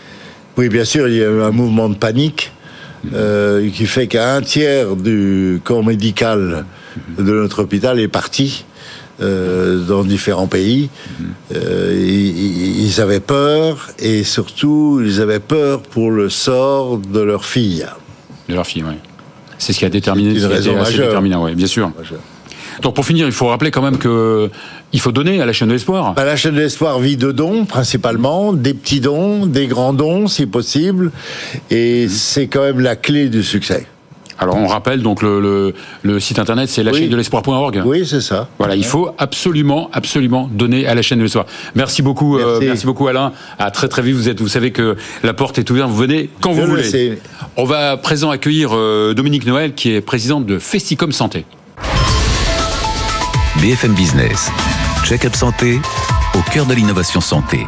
Oui, 0.57 0.69
bien 0.69 0.85
sûr, 0.85 1.09
il 1.09 1.15
y 1.15 1.23
a 1.23 1.31
eu 1.31 1.43
un 1.43 1.53
mouvement 1.53 1.89
de 1.89 1.95
panique 1.95 2.51
euh, 3.15 3.71
qui 3.71 3.87
fait 3.87 4.09
qu'un 4.09 4.41
tiers 4.43 4.97
du 4.97 5.61
corps 5.63 5.85
médical 5.85 6.65
de 7.17 7.33
notre 7.33 7.63
hôpital 7.63 8.01
est 8.01 8.09
parti 8.09 8.65
euh, 9.21 9.85
dans 9.87 10.03
différents 10.03 10.49
pays. 10.49 10.91
Euh, 11.55 11.95
ils, 11.97 13.01
avaient 13.01 13.21
peur 13.21 13.89
et 13.99 14.25
surtout 14.25 15.01
ils 15.05 15.21
avaient 15.21 15.39
peur 15.39 15.83
pour 15.83 16.11
le 16.11 16.29
sort 16.29 16.99
de 16.99 17.21
leur 17.21 17.45
fille. 17.45 17.87
De 18.49 18.55
leur 18.55 18.67
fille, 18.67 18.85
oui. 18.85 18.95
C'est 19.59 19.73
ce 19.73 19.79
qui 19.79 19.85
a 19.85 19.91
déterminé. 19.91 20.35
C'est 20.35 20.47
une 20.47 20.53
raison 20.53 20.77
majeure. 20.77 21.23
oui, 21.43 21.55
bien 21.55 21.67
sûr. 21.67 21.91
Donc 22.83 22.95
pour 22.95 23.05
finir, 23.05 23.27
il 23.27 23.33
faut 23.33 23.49
rappeler 23.49 23.71
quand 23.71 23.83
même 23.83 23.99
que 23.99 24.51
il 24.93 25.01
faut 25.01 25.11
donner 25.11 25.41
à 25.41 25.47
la 25.47 25.53
chaîne 25.53 25.69
de 25.69 25.73
l'espoir. 25.73 26.15
Bah, 26.15 26.25
la 26.25 26.37
chaîne 26.37 26.55
de 26.55 26.61
l'espoir 26.61 26.99
vit 27.01 27.17
de 27.17 27.33
dons 27.33 27.65
principalement, 27.65 28.53
des 28.53 28.73
petits 28.73 29.01
dons, 29.01 29.47
des 29.47 29.67
grands 29.67 29.93
dons 29.93 30.29
si 30.29 30.47
possible, 30.47 31.11
et 31.71 32.07
c'est 32.09 32.47
quand 32.47 32.63
même 32.63 32.81
la 32.81 32.95
clé 32.95 33.29
du 33.29 33.43
succès. 33.43 33.87
Alors 34.39 34.57
on 34.57 34.67
rappelle 34.67 35.03
donc 35.03 35.23
le, 35.23 35.75
le, 36.03 36.21
site 36.21 36.39
internet 36.39 36.69
c'est 36.69 36.83
la 36.83 36.93
chaîne 36.93 37.09
de 37.09 37.17
l'espoir.org. 37.17 37.83
Oui, 37.85 38.07
c'est 38.07 38.21
ça. 38.21 38.49
Voilà, 38.59 38.77
il 38.77 38.85
faut 38.85 39.11
absolument, 39.19 39.91
absolument 39.93 40.49
donner 40.53 40.87
à 40.87 40.95
la 40.95 41.03
chaîne 41.03 41.19
de 41.19 41.25
l'espoir. 41.25 41.47
Merci 41.75 42.03
beaucoup, 42.03 42.39
euh, 42.39 42.61
merci. 42.63 42.87
beaucoup 42.87 43.09
Alain. 43.09 43.33
À 43.59 43.71
très 43.71 43.89
très 43.89 44.03
vite. 44.03 44.15
Vous 44.15 44.29
êtes, 44.29 44.41
vous 44.41 44.49
savez 44.49 44.71
que 44.71 44.97
la 45.23 45.35
porte 45.35 45.59
est 45.59 45.69
ouverte. 45.71 45.91
Vous 45.91 45.97
venez 45.97 46.31
quand 46.41 46.53
vous 46.53 46.67
voulez. 46.67 47.19
On 47.57 47.65
va 47.65 47.93
à 47.93 47.97
présent 47.97 48.31
accueillir 48.31 48.71
euh, 48.73 49.15
Dominique 49.15 49.47
Noël 49.47 49.75
qui 49.75 49.93
est 49.93 50.01
présidente 50.01 50.47
de 50.47 50.59
Festicom 50.59 51.13
Santé. 51.13 51.45
BFM 53.61 53.95
Business, 53.95 54.51
check-up 55.05 55.35
santé 55.35 55.81
au 56.35 56.51
cœur 56.53 56.67
de 56.67 56.75
l'innovation 56.75 57.21
santé. 57.21 57.67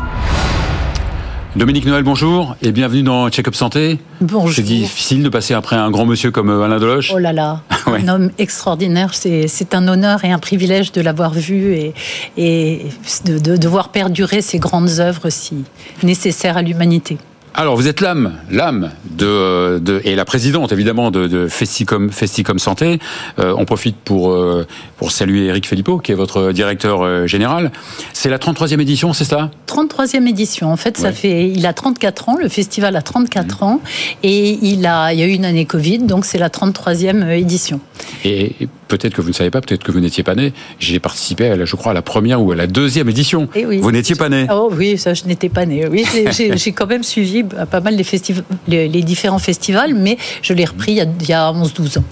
Dominique 1.56 1.84
Noël, 1.84 2.04
bonjour 2.04 2.54
et 2.62 2.70
bienvenue 2.70 3.02
dans 3.02 3.28
Check-up 3.28 3.56
Santé. 3.56 3.98
Bonjour. 4.20 4.52
C'est 4.52 4.62
difficile 4.62 5.24
de 5.24 5.28
passer 5.28 5.52
après 5.52 5.74
un 5.74 5.90
grand 5.90 6.06
monsieur 6.06 6.30
comme 6.30 6.48
euh, 6.48 6.62
Alain 6.62 6.78
Deloche. 6.78 7.10
Oh 7.12 7.18
là 7.18 7.32
là, 7.32 7.62
un 7.86 8.06
homme 8.06 8.30
extraordinaire. 8.38 9.14
C'est 9.14 9.74
un 9.74 9.88
honneur 9.88 10.24
et 10.24 10.30
un 10.30 10.38
privilège 10.38 10.92
de 10.92 11.00
l'avoir 11.00 11.32
vu 11.32 11.74
et, 11.74 11.92
et 12.36 12.86
de, 13.24 13.38
de, 13.38 13.56
de 13.56 13.68
voir 13.68 13.88
perdurer 13.88 14.42
ces 14.42 14.60
grandes 14.60 15.00
œuvres 15.00 15.28
si 15.28 15.64
nécessaires 16.04 16.56
à 16.56 16.62
l'humanité. 16.62 17.18
Alors, 17.54 17.76
vous 17.76 17.88
êtes 17.88 18.00
l'âme, 18.00 18.34
l'âme 18.50 18.90
de, 19.04 19.78
de, 19.78 20.00
et 20.04 20.14
la 20.14 20.24
présidente 20.24 20.72
évidemment 20.72 21.10
de, 21.10 21.26
de 21.26 21.48
Festicom, 21.48 22.10
Festicom 22.10 22.58
Santé. 22.58 23.00
Euh, 23.38 23.54
on 23.56 23.64
profite 23.64 23.96
pour 23.96 24.30
euh, 24.30 24.66
pour 24.96 25.10
saluer 25.10 25.46
Eric 25.46 25.66
Philippot, 25.66 25.98
qui 25.98 26.12
est 26.12 26.14
votre 26.14 26.52
directeur 26.52 27.02
euh, 27.02 27.26
général. 27.26 27.72
C'est 28.12 28.30
la 28.30 28.38
33e 28.38 28.80
édition, 28.80 29.12
c'est 29.12 29.24
ça 29.24 29.50
33e 29.66 30.28
édition. 30.28 30.72
En 30.72 30.76
fait, 30.76 30.96
ça 30.96 31.12
fait, 31.12 31.48
il 31.48 31.66
a 31.66 31.72
34 31.72 32.28
ans. 32.28 32.36
Le 32.36 32.48
festival 32.48 32.94
a 32.96 33.02
34 33.02 33.46
mmh. 33.46 33.64
ans 33.64 33.80
et 34.22 34.58
il 34.62 34.86
a, 34.86 35.12
il 35.12 35.18
y 35.18 35.22
a 35.22 35.26
eu 35.26 35.32
une 35.32 35.44
année 35.44 35.64
Covid, 35.64 35.98
donc 35.98 36.24
c'est 36.24 36.38
la 36.38 36.48
33e 36.48 37.30
édition. 37.30 37.80
Et 38.24 38.54
peut-être 38.90 39.14
que 39.14 39.22
vous 39.22 39.28
ne 39.28 39.34
savez 39.34 39.50
pas, 39.50 39.60
peut-être 39.60 39.84
que 39.84 39.92
vous 39.92 40.00
n'étiez 40.00 40.22
pas 40.22 40.34
né. 40.34 40.52
J'ai 40.78 40.98
participé, 40.98 41.46
à 41.46 41.64
je 41.64 41.76
crois, 41.76 41.92
à 41.92 41.94
la 41.94 42.02
première 42.02 42.42
ou 42.42 42.52
à 42.52 42.56
la 42.56 42.66
deuxième 42.66 43.08
édition. 43.08 43.48
Et 43.54 43.60
eh 43.60 43.66
oui, 43.66 43.78
vous 43.78 43.92
n'étiez 43.92 44.16
pas 44.16 44.28
né. 44.28 44.46
Oh 44.52 44.70
oui, 44.76 44.98
ça, 44.98 45.14
je 45.14 45.24
n'étais 45.24 45.48
pas 45.48 45.64
né. 45.64 45.86
Oui, 45.86 46.04
j'ai 46.32 46.72
quand 46.72 46.86
même 46.86 47.04
suivi 47.04 47.44
pas 47.44 47.80
mal 47.80 47.96
les, 47.96 48.88
les, 48.88 49.02
différents 49.02 49.38
festivals, 49.38 49.94
mais 49.94 50.18
je 50.42 50.52
l'ai 50.52 50.64
repris 50.64 50.92
il 50.92 50.98
y 50.98 51.00
a, 51.00 51.06
il 51.20 51.28
y 51.28 51.32
a 51.32 51.52
11-12 51.52 51.98
ans. 51.98 52.04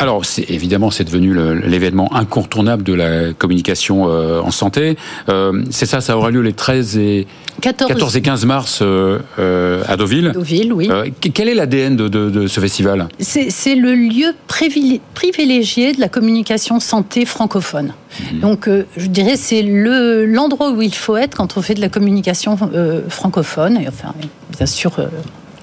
Alors, 0.00 0.24
c'est, 0.24 0.48
évidemment, 0.48 0.90
c'est 0.90 1.04
devenu 1.04 1.34
l'événement 1.62 2.14
incontournable 2.14 2.82
de 2.82 2.94
la 2.94 3.34
communication 3.34 4.08
euh, 4.08 4.40
en 4.40 4.50
santé. 4.50 4.96
Euh, 5.28 5.62
c'est 5.70 5.84
ça, 5.84 6.00
ça 6.00 6.16
aura 6.16 6.30
lieu 6.30 6.40
les 6.40 6.54
13 6.54 6.96
et 6.96 7.26
14, 7.60 8.16
et 8.16 8.22
15 8.22 8.46
mars 8.46 8.78
euh, 8.80 9.18
à 9.86 9.98
Deauville. 9.98 10.32
Deauville, 10.32 10.72
oui. 10.72 10.88
quel 11.34 11.50
est 11.50 11.54
l'ADN 11.54 11.96
de, 11.96 12.46
ce 12.46 12.60
festival? 12.60 13.08
C'est, 13.18 13.74
le 13.74 13.94
lieu 13.94 14.32
privilégié 14.48 15.92
de 15.92 16.00
la 16.00 16.08
communication 16.08 16.80
santé 16.80 17.26
francophone. 17.26 17.92
Mhm. 18.32 18.40
Donc, 18.40 18.70
je 18.96 19.06
dirais, 19.06 19.36
c'est 19.36 19.60
le, 19.60 20.24
l'endroit 20.24 20.70
où 20.70 20.80
il 20.80 20.94
faut 20.94 21.18
être 21.18 21.36
quand 21.36 21.58
on 21.58 21.62
fait 21.62 21.74
de 21.74 21.82
la 21.82 21.90
communication 21.90 22.56
francophone. 23.10 23.76
Et 23.76 23.86
enfin, 23.86 24.14
bien 24.56 24.66
sûr 24.66 24.92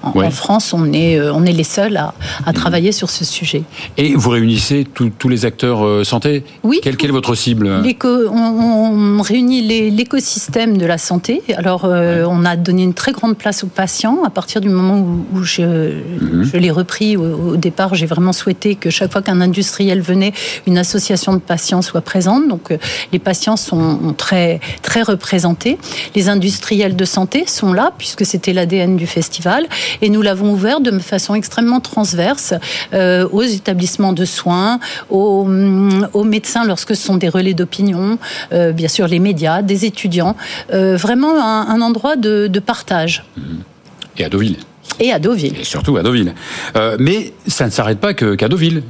en, 0.02 0.30
France, 0.30 0.72
on 0.72 0.92
est, 0.92 1.18
euh, 1.18 1.32
on 1.32 1.44
est 1.44 1.52
les 1.52 1.64
seuls 1.64 1.96
à, 1.96 2.14
à, 2.46 2.52
travailler 2.52 2.92
sur 2.92 3.10
ce 3.10 3.24
sujet. 3.24 3.62
Et 3.96 4.14
vous 4.14 4.30
réunissez 4.30 4.86
tous 4.94 5.28
les 5.28 5.44
acteurs 5.44 5.84
euh, 5.84 6.04
santé? 6.04 6.44
Oui. 6.62 6.80
Quelle, 6.82 6.94
est 6.94 7.08
votre 7.08 7.34
cible? 7.34 7.68
On, 7.68 9.18
on, 9.18 9.22
réunit 9.22 9.90
l'écosystème 9.90 10.78
de 10.78 10.86
la 10.86 10.98
santé. 10.98 11.42
Alors, 11.56 11.84
euh, 11.84 12.24
on 12.28 12.44
a 12.44 12.56
donné 12.56 12.84
une 12.84 12.94
très 12.94 13.12
grande 13.12 13.36
place 13.36 13.64
aux 13.64 13.68
patients. 13.68 14.22
À 14.24 14.30
partir 14.30 14.60
du 14.60 14.68
moment 14.68 15.04
où, 15.32 15.42
je, 15.42 15.62
mhm. 15.62 16.44
je 16.44 16.56
l'ai 16.56 16.70
repris 16.70 17.16
au, 17.16 17.56
départ, 17.56 17.94
j'ai 17.94 18.06
vraiment 18.06 18.32
souhaité 18.32 18.76
que 18.76 18.90
chaque 18.90 19.12
fois 19.12 19.22
qu'un 19.22 19.40
industriel 19.40 20.00
venait, 20.00 20.32
une 20.66 20.78
association 20.78 21.32
de 21.32 21.38
patients 21.38 21.82
soit 21.82 22.00
présente. 22.00 22.48
Donc, 22.48 22.72
les 23.12 23.18
patients 23.18 23.56
sont 23.56 24.14
très, 24.16 24.60
très 24.82 25.02
représentés. 25.02 25.78
Les 26.14 26.28
industriels 26.28 26.94
de 26.94 27.04
santé 27.04 27.44
sont 27.46 27.72
là, 27.72 27.92
puisque 27.98 28.24
c'était 28.24 28.52
l'ADN 28.52 28.96
du 28.96 29.06
festival 29.06 29.66
et 30.02 30.10
nous 30.10 30.22
l'avons 30.22 30.52
ouvert 30.52 30.80
de 30.80 30.90
façon 30.98 31.34
extrêmement 31.34 31.80
transverse 31.80 32.54
euh, 32.92 33.28
aux 33.30 33.42
établissements 33.42 34.12
de 34.12 34.24
soins, 34.24 34.80
aux, 35.10 35.44
mm, 35.44 36.08
aux, 36.12 36.24
médecins 36.24 36.64
lorsque 36.64 36.94
ce 36.94 37.02
sont 37.02 37.16
des 37.16 37.28
relais 37.28 37.54
d'opinion, 37.54 38.18
euh, 38.52 38.72
bien 38.72 38.88
sûr 38.88 39.06
les 39.06 39.18
médias, 39.18 39.62
des 39.62 39.84
étudiants, 39.84 40.36
euh, 40.72 40.96
vraiment 40.96 41.40
un, 41.42 41.80
endroit 41.80 42.16
de, 42.16 42.50
partage. 42.58 43.24
Et 44.18 44.24
à 44.24 44.28
Deauville 44.28 44.56
et 45.00 45.12
à 45.12 45.20
Deauville. 45.20 45.54
Et 45.60 45.64
surtout 45.64 45.96
à 45.96 46.02
Deauville. 46.02 46.34
mais 46.98 47.32
ça 47.46 47.66
ne 47.66 47.70
s'arrête 47.70 48.00
pas 48.00 48.14
qu'à 48.14 48.48
Deauville. 48.48 48.82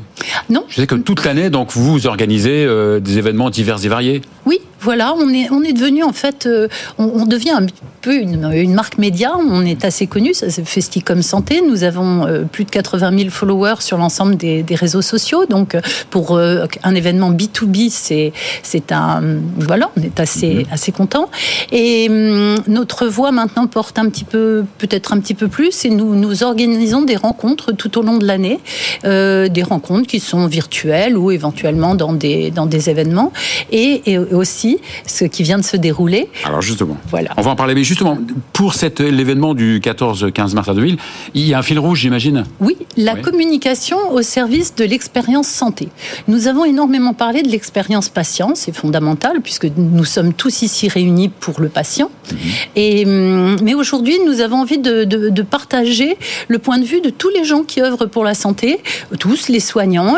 Non. 0.49 0.65
Je 0.69 0.77
sais 0.77 0.87
que 0.87 0.95
toute 0.95 1.23
l'année, 1.25 1.51
donc, 1.51 1.73
vous 1.73 2.07
organisez 2.07 2.67
des 3.01 3.19
événements 3.19 3.51
divers 3.51 3.85
et 3.85 3.89
variés. 3.89 4.23
Oui, 4.47 4.59
voilà, 4.81 5.15
on 5.15 5.29
est, 5.31 5.51
on 5.51 5.63
est 5.63 5.73
devenu 5.73 6.05
en 6.05 6.13
fait, 6.13 6.47
euh, 6.47 6.69
on, 6.99 7.27
devient 7.27 7.51
un 7.51 7.67
peu 8.01 8.15
une, 8.15 8.75
marque 8.75 8.99
média. 8.99 9.33
On 9.37 9.65
est 9.65 9.85
assez 9.85 10.07
connu, 10.07 10.35
ça 10.35 10.51
c'est 10.51 10.67
Festicom 10.67 11.23
Santé. 11.23 11.63
Nous 11.67 11.83
avons 11.83 12.27
euh, 12.27 12.45
plus 12.45 12.65
de 12.65 12.71
80 12.71 13.19
000 13.19 13.31
followers 13.31 13.81
sur 13.81 13.99
l'ensemble 13.99 14.37
des, 14.37 14.65
réseaux 14.71 15.03
sociaux. 15.03 15.47
Donc 15.47 15.75
euh, 15.75 15.81
pour 16.11 16.39
un 16.39 16.95
événement 16.95 17.33
B2B, 17.33 17.91
c'est 17.91 18.33
c'est 18.63 18.93
un 18.93 19.23
voilà, 19.59 19.91
on 19.97 20.03
est 20.03 20.21
assez 20.21 20.55
mhm. 20.55 20.65
assez 20.71 20.93
content. 20.93 21.29
Et 21.73 22.07
hum, 22.09 22.57
notre 22.69 23.07
voix 23.07 23.33
maintenant 23.33 23.67
porte 23.67 23.99
un 23.99 24.09
petit 24.09 24.25
peu, 24.25 24.65
peut-être 24.79 25.13
un 25.13 25.19
petit 25.19 25.35
peu 25.35 25.49
plus. 25.49 25.85
Et 25.85 25.91
nous 25.91 26.15
nous 26.15 26.45
organisons 26.45 27.03
des 27.03 27.17
rencontres 27.17 27.73
tout 27.73 27.99
au 27.99 28.03
long 28.03 28.19
de 28.19 28.27
l'année, 28.27 28.61
des 29.03 29.63
rencontres 29.63 30.07
qui 30.07 30.21
sont 30.21 30.47
virtuelles 30.47 31.17
ou 31.17 31.31
éventuellement 31.31 31.95
dans 31.95 32.13
des 32.13 32.51
dans 32.51 32.67
des 32.67 32.91
événements 32.91 33.33
et, 33.73 34.13
et 34.13 34.19
aussi 34.19 34.68
ce 35.07 35.25
qui 35.25 35.43
vient 35.43 35.59
de 35.59 35.65
se 35.65 35.77
dérouler. 35.77 36.29
Alors 36.45 36.63
justement, 36.63 36.97
voilà. 37.09 37.31
on 37.37 37.43
va 37.43 37.53
en 37.53 37.57
parler. 37.57 37.75
Mais 37.75 37.85
justement, 37.85 38.19
pour 38.53 38.75
cet 38.75 39.01
l'événement 39.01 39.55
du 39.55 39.81
14-15 39.81 40.55
mars 40.55 40.69
à 40.69 40.75
Deauville, 40.75 40.99
il 41.35 41.47
y 41.47 41.55
a 41.55 41.59
un 41.59 41.63
fil 41.63 41.79
rouge, 41.79 42.01
j'imagine 42.01 42.45
Oui, 42.61 42.77
la 42.97 43.15
communication 43.15 43.99
au 44.13 44.23
service 44.23 44.75
de 44.75 44.85
l'expérience 44.85 45.49
santé. 45.49 45.89
Nous 46.27 46.49
avons 46.49 46.65
énormément 46.65 47.15
parlé 47.15 47.43
de 47.43 47.49
l'expérience 47.49 48.09
patient, 48.09 48.53
c'est 48.55 48.75
fondamental, 48.75 49.41
puisque 49.43 49.69
nous 49.77 50.05
sommes 50.05 50.33
tous 50.33 50.63
ici 50.63 50.89
réunis 50.89 51.29
pour 51.29 51.61
le 51.61 51.69
patient. 51.69 52.11
Mhm. 52.31 52.39
Et, 52.77 53.07
hum, 53.07 53.57
mais 53.63 53.75
aujourd'hui, 53.75 54.17
nous 54.27 54.41
avons 54.41 54.59
envie 54.59 54.79
de, 54.79 55.05
de, 55.05 55.43
partager 55.43 56.17
le 56.49 56.59
point 56.59 56.79
de 56.79 56.85
vue 56.85 57.01
de 57.01 57.11
tous 57.11 57.31
les 57.31 57.45
gens 57.45 57.63
qui 57.63 57.81
œuvrent 57.81 58.07
pour 58.07 58.25
la 58.25 58.35
santé, 58.35 58.81
tous 59.19 59.49
les 59.49 59.61
soignants, 59.61 60.17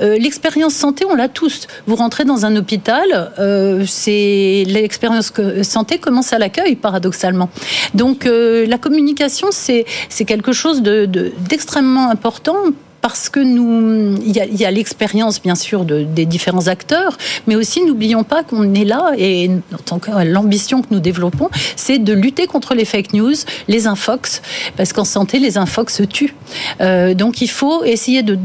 euh, 0.00 0.16
l'expérience 0.18 0.74
santé, 0.74 1.04
on 1.04 1.14
l'a 1.14 1.28
tous. 1.28 1.66
Vous 1.86 1.96
rentrez 1.96 2.24
dans 2.24 2.46
un 2.46 2.56
hôpital, 2.56 3.32
euh, 3.38 3.81
c'est 3.86 4.64
l'expérience 4.66 5.32
santé 5.62 5.98
commence 5.98 6.32
à 6.32 6.38
l'accueil, 6.38 6.76
paradoxalement. 6.76 7.50
Donc 7.94 8.26
euh, 8.26 8.66
la 8.66 8.78
communication, 8.78 9.48
c'est 9.50 9.84
quelque 10.26 10.52
chose 10.52 10.82
d'extrêmement 10.82 12.10
important 12.10 12.56
parce 13.02 13.28
que 13.28 13.40
nous, 13.40 14.16
il 14.24 14.32
y 14.32 14.64
a, 14.64 14.70
l'expérience 14.70 15.42
bien 15.42 15.56
sûr 15.56 15.84
de, 15.84 16.04
des 16.04 16.24
différents 16.24 16.68
acteurs, 16.68 17.18
mais 17.48 17.56
aussi 17.56 17.84
n'oublions 17.84 18.22
pas 18.22 18.44
qu'on 18.44 18.74
est 18.74 18.84
là 18.84 19.10
et 19.18 19.50
l'ambition 20.24 20.82
que 20.82 20.86
nous 20.92 21.00
développons, 21.00 21.50
c'est 21.74 21.98
de 21.98 22.12
lutter 22.12 22.46
contre 22.46 22.74
les 22.74 22.84
fake 22.84 23.12
news, 23.12 23.34
les 23.66 23.88
infox, 23.88 24.40
parce 24.76 24.92
qu'en 24.92 25.04
santé 25.04 25.40
les 25.40 25.58
infox 25.58 25.96
se 25.96 26.04
tuent. 26.04 26.34
Euh, 26.80 27.14
donc 27.14 27.42
il 27.42 27.50
faut 27.50 27.84
essayer 27.84 28.22
de 28.22 28.36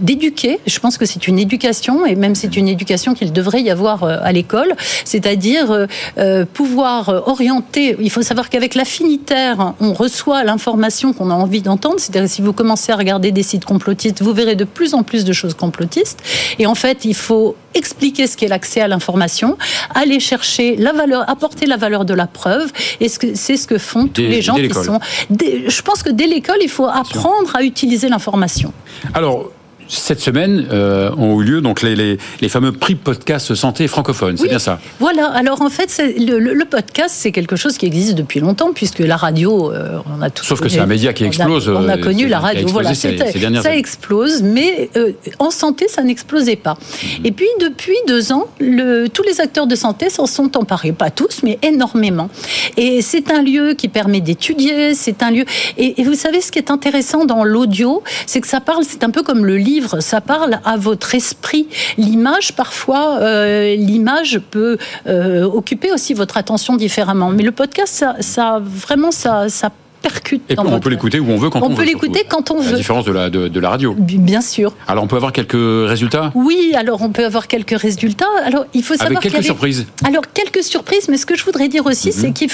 d'éduquer. 0.00 0.58
Je 0.66 0.80
pense 0.80 0.98
que 0.98 1.06
c'est 1.06 1.28
une 1.28 1.38
éducation 1.38 2.04
et 2.04 2.16
même 2.16 2.34
c'est 2.34 2.56
une 2.56 2.66
éducation 2.66 3.14
qu'il 3.14 3.32
devrait 3.32 3.62
y 3.62 3.70
avoir 3.70 4.02
euh, 4.02 4.16
à 4.22 4.32
l'école, 4.32 4.74
c'est-à-dire 5.04 5.86
euh, 6.18 6.44
pouvoir 6.52 7.22
orienter. 7.28 7.96
Il 8.00 8.10
faut 8.10 8.22
savoir 8.22 8.50
qu'avec 8.50 8.74
l'affinitaire, 8.74 9.74
on 9.80 9.92
reçoit 9.92 10.42
l'information 10.42 11.12
qu'on 11.12 11.30
a 11.30 11.34
envie 11.34 11.62
d'entendre. 11.62 11.96
C'est-à-dire 11.98 12.28
si 12.28 12.42
vous 12.42 12.52
commencez 12.52 12.90
à 12.90 12.96
regarder 12.96 13.30
des 13.30 13.43
sites 13.44 13.64
complotistes, 13.64 14.20
vous 14.22 14.32
verrez 14.32 14.56
de 14.56 14.64
plus 14.64 14.94
en 14.94 15.04
plus 15.04 15.24
de 15.24 15.32
choses 15.32 15.54
complotistes. 15.54 16.20
Et 16.58 16.66
en 16.66 16.74
fait, 16.74 17.04
il 17.04 17.14
faut 17.14 17.54
expliquer 17.74 18.26
ce 18.26 18.36
qu'est 18.36 18.48
l'accès 18.48 18.80
à 18.80 18.88
l'information, 18.88 19.56
aller 19.94 20.18
chercher 20.18 20.76
la 20.76 20.92
valeur, 20.92 21.28
apporter 21.28 21.66
la 21.66 21.76
valeur 21.76 22.04
de 22.04 22.14
la 22.14 22.26
preuve. 22.26 22.72
Et 23.00 23.08
c'est 23.08 23.56
ce 23.56 23.66
que 23.66 23.78
font 23.78 24.08
tous 24.08 24.22
les 24.22 24.42
gens 24.42 24.56
qui 24.56 24.72
sont. 24.72 24.98
je 25.30 25.82
pense 25.82 26.02
que 26.02 26.10
dès 26.10 26.26
l'école, 26.26 26.58
il 26.62 26.68
faut 26.68 26.86
apprendre 26.86 27.54
à 27.54 27.62
utiliser 27.62 28.08
l'information. 28.08 28.72
Alors, 29.14 29.50
cette 29.88 30.20
semaine 30.20 30.66
euh, 30.72 31.10
ont 31.16 31.40
eu 31.40 31.44
lieu 31.44 31.60
donc 31.60 31.82
les, 31.82 31.94
les, 31.94 32.18
les, 32.40 32.48
fameux 32.48 32.72
prix 32.72 32.94
podcast 32.94 33.54
santé 33.54 33.86
francophone. 33.88 34.36
C'est 34.36 34.48
bien 34.48 34.58
ça? 34.58 34.78
Voilà. 34.98 35.28
Alors 35.28 35.62
en 35.62 35.68
fait, 35.68 36.02
le, 36.18 36.38
le, 36.38 36.64
podcast, 36.64 37.14
c'est 37.16 37.32
quelque 37.32 37.56
chose 37.56 37.76
qui 37.76 37.86
existe 37.86 38.14
depuis 38.14 38.40
longtemps 38.40 38.72
puisque 38.72 39.00
la 39.00 39.16
radio, 39.16 39.72
euh, 39.72 39.98
on 40.06 40.22
a 40.22 40.30
tout. 40.30 40.44
Sauf 40.44 40.60
que 40.60 40.68
c'est 40.68 40.78
un 40.78 40.86
média 40.86 41.12
qui 41.12 41.24
explose. 41.24 41.68
On 41.68 41.88
a, 41.88 41.98
connu 41.98 42.26
la 42.26 42.38
radio. 42.38 42.66
Voilà, 42.68 42.94
ces, 42.94 43.16
ces 43.16 43.62
ça 43.62 43.76
explose, 43.76 44.42
mais 44.42 44.90
euh, 44.96 45.12
en 45.38 45.50
santé, 45.50 45.86
ça 45.88 46.02
n'explosait 46.02 46.56
pas. 46.56 46.74
Mhm. 46.74 47.26
Et 47.26 47.32
puis 47.32 47.46
depuis 47.60 47.96
deux 48.08 48.32
ans, 48.32 48.46
le, 48.60 49.08
tous 49.08 49.22
les 49.22 49.40
acteurs 49.40 49.66
de 49.66 49.76
santé 49.76 50.10
s'en 50.10 50.26
sont 50.26 50.56
emparés, 50.56 50.92
pas 50.92 51.10
tous, 51.10 51.42
mais 51.42 51.58
énormément. 51.62 52.30
Et 52.76 53.02
c'est 53.02 53.30
un 53.30 53.42
lieu 53.42 53.74
qui 53.74 53.88
permet 53.88 54.20
d'étudier. 54.20 54.94
C'est 54.94 55.22
un 55.22 55.30
lieu. 55.30 55.44
Et, 55.76 56.00
et 56.00 56.04
vous 56.04 56.14
savez, 56.14 56.40
ce 56.40 56.50
qui 56.50 56.58
est 56.58 56.70
intéressant 56.70 57.24
dans 57.24 57.44
l'audio, 57.44 58.02
c'est 58.26 58.40
que 58.40 58.48
ça 58.48 58.60
parle. 58.60 58.84
C'est 58.88 59.04
un 59.04 59.10
peu 59.10 59.22
comme 59.22 59.44
le 59.44 59.56
livre 59.56 59.74
ça 60.00 60.20
parle 60.20 60.60
à 60.64 60.76
votre 60.76 61.14
esprit. 61.14 61.68
L'image, 61.96 62.54
parfois, 62.54 63.18
euh, 63.20 63.74
l'image 63.76 64.40
peut 64.50 64.78
euh, 65.06 65.44
occuper 65.44 65.92
aussi 65.92 66.14
votre 66.14 66.36
attention 66.36 66.76
différemment. 66.76 67.30
Mais 67.30 67.42
le 67.42 67.52
podcast, 67.52 68.04
ça, 68.20 68.60
vraiment, 68.62 69.10
ça, 69.10 69.48
ça 69.48 69.70
percute. 70.04 70.42
Et 70.50 70.58
on 70.58 70.80
peut 70.80 70.90
l'écouter 70.90 71.18
où 71.18 71.30
on 71.30 71.38
veut 71.38 71.50
quand 71.50 71.62
on, 71.62 71.68
veut. 71.68 71.74
On 71.74 71.76
peut 71.76 71.84
l'écouter 71.84 72.24
quand 72.28 72.50
on 72.50 72.60
veut. 72.60 72.72
La 72.72 72.76
différence 72.76 73.04
de 73.04 73.12
la, 73.12 73.30
de, 73.30 73.60
la 73.60 73.70
radio. 73.70 73.94
Bien 73.96 74.42
sûr. 74.42 74.74
Alors 74.86 75.04
on 75.04 75.06
peut 75.06 75.16
avoir 75.16 75.32
quelques 75.32 75.88
résultats? 75.88 76.30
Oui, 76.34 76.72
alors 76.76 77.00
on 77.02 77.10
peut 77.10 77.24
avoir 77.24 77.48
quelques 77.48 77.78
résultats. 77.78 78.26
Alors 78.44 78.66
il 78.74 78.82
faut 78.82 78.94
savoir. 78.94 79.18
Avec 79.18 79.32
quelques 79.32 79.44
surprises 79.44 79.86
Alors 80.04 80.24
quelques 80.32 80.62
surprises, 80.62 81.08
mais 81.08 81.16
ce 81.16 81.26
que 81.26 81.36
je 81.36 81.44
voudrais 81.44 81.68
dire 81.68 81.86
aussi, 81.86 82.12
c'est 82.12 82.28
mhm. 82.28 82.48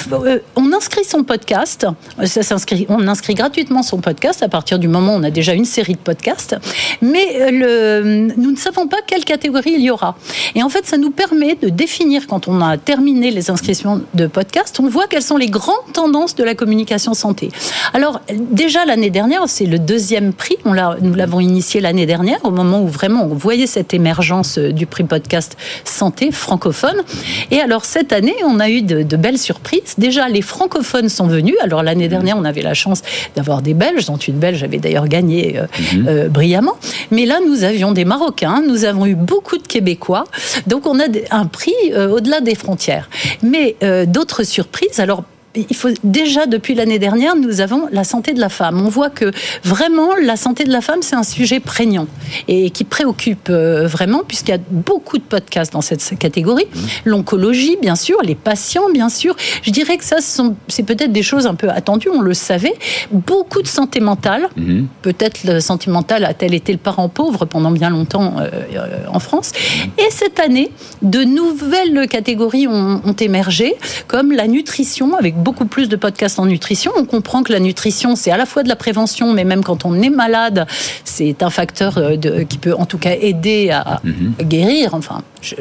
qu'on 0.54 0.66
euh, 0.70 0.76
inscrit 0.76 1.04
son 1.04 1.24
podcast. 1.24 1.86
Ça 2.24 2.42
s'inscrit, 2.42 2.86
on 2.88 3.06
inscrit 3.08 3.34
gratuitement 3.34 3.82
son 3.82 3.98
podcast 3.98 4.42
à 4.42 4.48
partir 4.48 4.78
du 4.78 4.88
moment 4.88 5.14
où 5.14 5.18
on 5.18 5.24
a 5.24 5.30
déjà 5.30 5.54
une 5.54 5.64
série 5.64 5.94
de 5.94 5.98
podcasts. 5.98 6.56
Mais 7.02 7.26
euh, 7.40 7.50
le, 7.50 8.34
nous 8.36 8.52
ne 8.52 8.56
savons 8.56 8.86
pas 8.86 8.98
quelle 9.06 9.24
catégorie 9.24 9.72
il 9.76 9.82
y 9.82 9.90
aura. 9.90 10.16
Et 10.54 10.62
en 10.62 10.68
fait, 10.68 10.86
ça 10.86 10.98
nous 10.98 11.10
permet 11.10 11.56
de 11.56 11.68
définir, 11.68 12.26
quand 12.28 12.46
on 12.46 12.60
a 12.60 12.78
terminé 12.78 13.30
les 13.30 13.50
inscriptions 13.50 14.02
de 14.14 14.26
podcasts, 14.26 14.78
on 14.78 14.88
voit 14.88 15.06
quelles 15.08 15.22
sont 15.22 15.36
les 15.36 15.50
grandes 15.50 15.92
tendances 15.92 16.34
de 16.36 16.44
la 16.44 16.54
communication 16.54 17.14
santé 17.14 17.39
alors 17.92 18.20
déjà 18.28 18.84
l'année 18.84 19.10
dernière, 19.10 19.42
c'est 19.46 19.66
le 19.66 19.78
deuxième 19.78 20.32
prix. 20.32 20.56
On 20.64 20.74
nous 21.00 21.14
l'avons 21.14 21.40
initié 21.40 21.80
l'année 21.80 22.06
dernière, 22.06 22.38
au 22.44 22.50
moment 22.50 22.82
où 22.82 22.88
vraiment 22.88 23.24
on 23.24 23.34
voyait 23.34 23.66
cette 23.66 23.94
émergence 23.94 24.58
euh, 24.58 24.72
du 24.72 24.86
prix 24.86 25.04
podcast 25.04 25.56
santé 25.84 26.30
francophone. 26.30 26.96
Et 27.50 27.60
alors 27.60 27.84
cette 27.84 28.12
année, 28.12 28.36
on 28.44 28.60
a 28.60 28.70
eu 28.70 28.82
de, 28.82 29.16
belles 29.16 29.38
surprises. 29.38 29.94
Déjà, 29.98 30.28
les 30.28 30.42
francophones 30.42 31.08
sont 31.08 31.26
venus. 31.26 31.54
Alors 31.62 31.82
l'année 31.82 32.08
dernière, 32.08 32.36
on 32.38 32.44
avait 32.44 32.62
la 32.62 32.74
chance 32.74 33.02
d'avoir 33.36 33.62
des 33.62 33.74
Belges, 33.74 34.06
dont 34.06 34.16
une 34.16 34.38
Belge 34.38 34.62
avait 34.62 34.78
d'ailleurs 34.78 35.08
gagné 35.08 35.58
euh, 35.58 35.66
mhm. 35.94 36.08
euh, 36.08 36.28
brillamment. 36.28 36.76
Mais 37.10 37.26
là, 37.26 37.38
nous 37.46 37.64
avions 37.64 37.92
des 37.92 38.04
Marocains, 38.04 38.62
nous 38.66 38.84
avons 38.84 39.06
eu 39.06 39.14
beaucoup 39.14 39.58
de 39.58 39.66
Québécois. 39.66 40.24
Donc 40.66 40.86
on 40.86 40.98
a 41.00 41.04
un 41.30 41.46
prix 41.46 41.74
au-delà 41.94 42.40
des 42.40 42.54
frontières. 42.54 43.08
Mais 43.42 43.76
d'autres 44.06 44.42
surprises. 44.42 45.00
Alors 45.00 45.24
il 45.54 45.74
faut 45.74 45.88
déjà 46.04 46.46
depuis 46.46 46.74
l'année 46.74 46.98
dernière, 46.98 47.34
nous 47.34 47.60
avons 47.60 47.88
la 47.90 48.04
santé 48.04 48.32
de 48.32 48.40
la 48.40 48.48
femme. 48.48 48.80
On 48.80 48.88
voit 48.88 49.10
que 49.10 49.32
vraiment 49.64 50.14
la 50.14 50.36
santé 50.36 50.64
de 50.64 50.70
la 50.70 50.80
femme, 50.80 51.02
c'est 51.02 51.16
un 51.16 51.24
sujet 51.24 51.58
prégnant 51.58 52.06
et 52.46 52.70
qui 52.70 52.84
préoccupe 52.84 53.48
euh, 53.50 53.86
vraiment, 53.86 54.22
puisqu'il 54.26 54.52
y 54.52 54.54
a 54.54 54.60
beaucoup 54.70 55.18
de 55.18 55.22
podcasts 55.22 55.72
dans 55.72 55.80
cette 55.80 56.18
catégorie. 56.18 56.66
L'oncologie, 57.04 57.76
bien 57.82 57.96
sûr, 57.96 58.18
les 58.22 58.36
patients, 58.36 58.90
bien 58.92 59.08
sûr. 59.08 59.34
Je 59.62 59.70
dirais 59.70 59.96
que 59.96 60.04
ça, 60.04 60.18
c'est 60.68 60.82
peut-être 60.84 61.12
des 61.12 61.22
choses 61.22 61.46
un 61.46 61.54
peu 61.54 61.68
attendues, 61.68 62.10
on 62.12 62.20
le 62.20 62.34
savait. 62.34 62.74
Beaucoup 63.10 63.62
de 63.62 63.68
santé 63.68 63.98
mentale. 64.00 64.48
Mmh. 64.56 64.84
Peut-être 65.02 65.44
le 65.44 65.60
santé 65.60 65.90
mentale 65.90 66.24
a-t-elle 66.24 66.54
été 66.54 66.72
le 66.72 66.78
parent 66.78 67.08
pauvre 67.08 67.44
pendant 67.44 67.72
bien 67.72 67.90
longtemps 67.90 68.36
euh, 68.38 68.48
euh, 68.76 69.04
en 69.12 69.18
France. 69.18 69.50
Mmh. 69.52 70.00
Et 70.00 70.10
cette 70.10 70.38
année, 70.38 70.70
de 71.02 71.24
nouvelles 71.24 72.06
catégories 72.08 72.68
ont, 72.68 73.00
ont 73.04 73.12
émergé, 73.14 73.74
comme 74.06 74.30
la 74.30 74.46
nutrition 74.46 75.16
avec 75.16 75.39
beaucoup 75.40 75.66
plus 75.66 75.88
de 75.88 75.96
podcasts 75.96 76.38
en 76.38 76.46
nutrition. 76.46 76.92
On 76.96 77.04
comprend 77.04 77.42
que 77.42 77.52
la 77.52 77.60
nutrition, 77.60 78.16
c'est 78.16 78.30
à 78.30 78.36
la 78.36 78.46
fois 78.46 78.62
de 78.62 78.68
la 78.68 78.76
prévention, 78.76 79.32
mais 79.32 79.44
même 79.44 79.64
quand 79.64 79.84
on 79.84 80.00
est 80.00 80.10
malade, 80.10 80.66
c'est 81.04 81.42
un 81.42 81.50
facteur 81.50 81.98
euh, 81.98 82.16
de, 82.16 82.42
qui 82.42 82.58
peut 82.58 82.74
en 82.74 82.86
tout 82.86 82.98
cas 82.98 83.14
aider 83.20 83.70
à 83.70 84.00
mhm. 84.04 84.34
guérir. 84.42 84.94
Enfin, 84.94 85.22
je, 85.42 85.54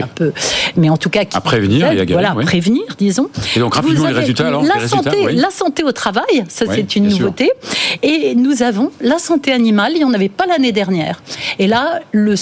un 0.00 0.06
peu, 0.06 0.32
mais 0.76 0.90
en 0.90 0.96
tout 0.96 1.10
cas, 1.10 1.24
qui 1.24 1.36
à 1.36 1.40
prévenir 1.40 1.86
et 1.86 2.00
à 2.00 2.04
guérir. 2.04 2.30
Voilà, 2.30 2.46
prévenir, 2.46 2.84
disons. 2.98 3.28
Et 3.56 3.60
donc 3.60 3.74
rapidement 3.74 4.06
les 4.06 4.14
résultats. 4.14 4.48
Alors, 4.48 4.62
la 4.62 4.88
santé, 4.88 5.32
la 5.32 5.50
santé 5.50 5.84
au 5.84 5.92
travail, 5.92 6.44
ça 6.48 6.66
c'est 6.72 6.96
une 6.96 7.08
nouveauté. 7.08 7.50
Et 8.02 8.34
nous 8.34 8.62
avons 8.62 8.90
la 9.00 9.18
santé 9.18 9.52
animale. 9.52 9.92
Il 9.94 9.98
n'y 9.98 10.04
en 10.04 10.14
avait 10.14 10.28
pas 10.28 10.46
l'année 10.46 10.72
dernière. 10.72 11.22
Et 11.58 11.66
là, 11.66 12.00
le 12.12 12.34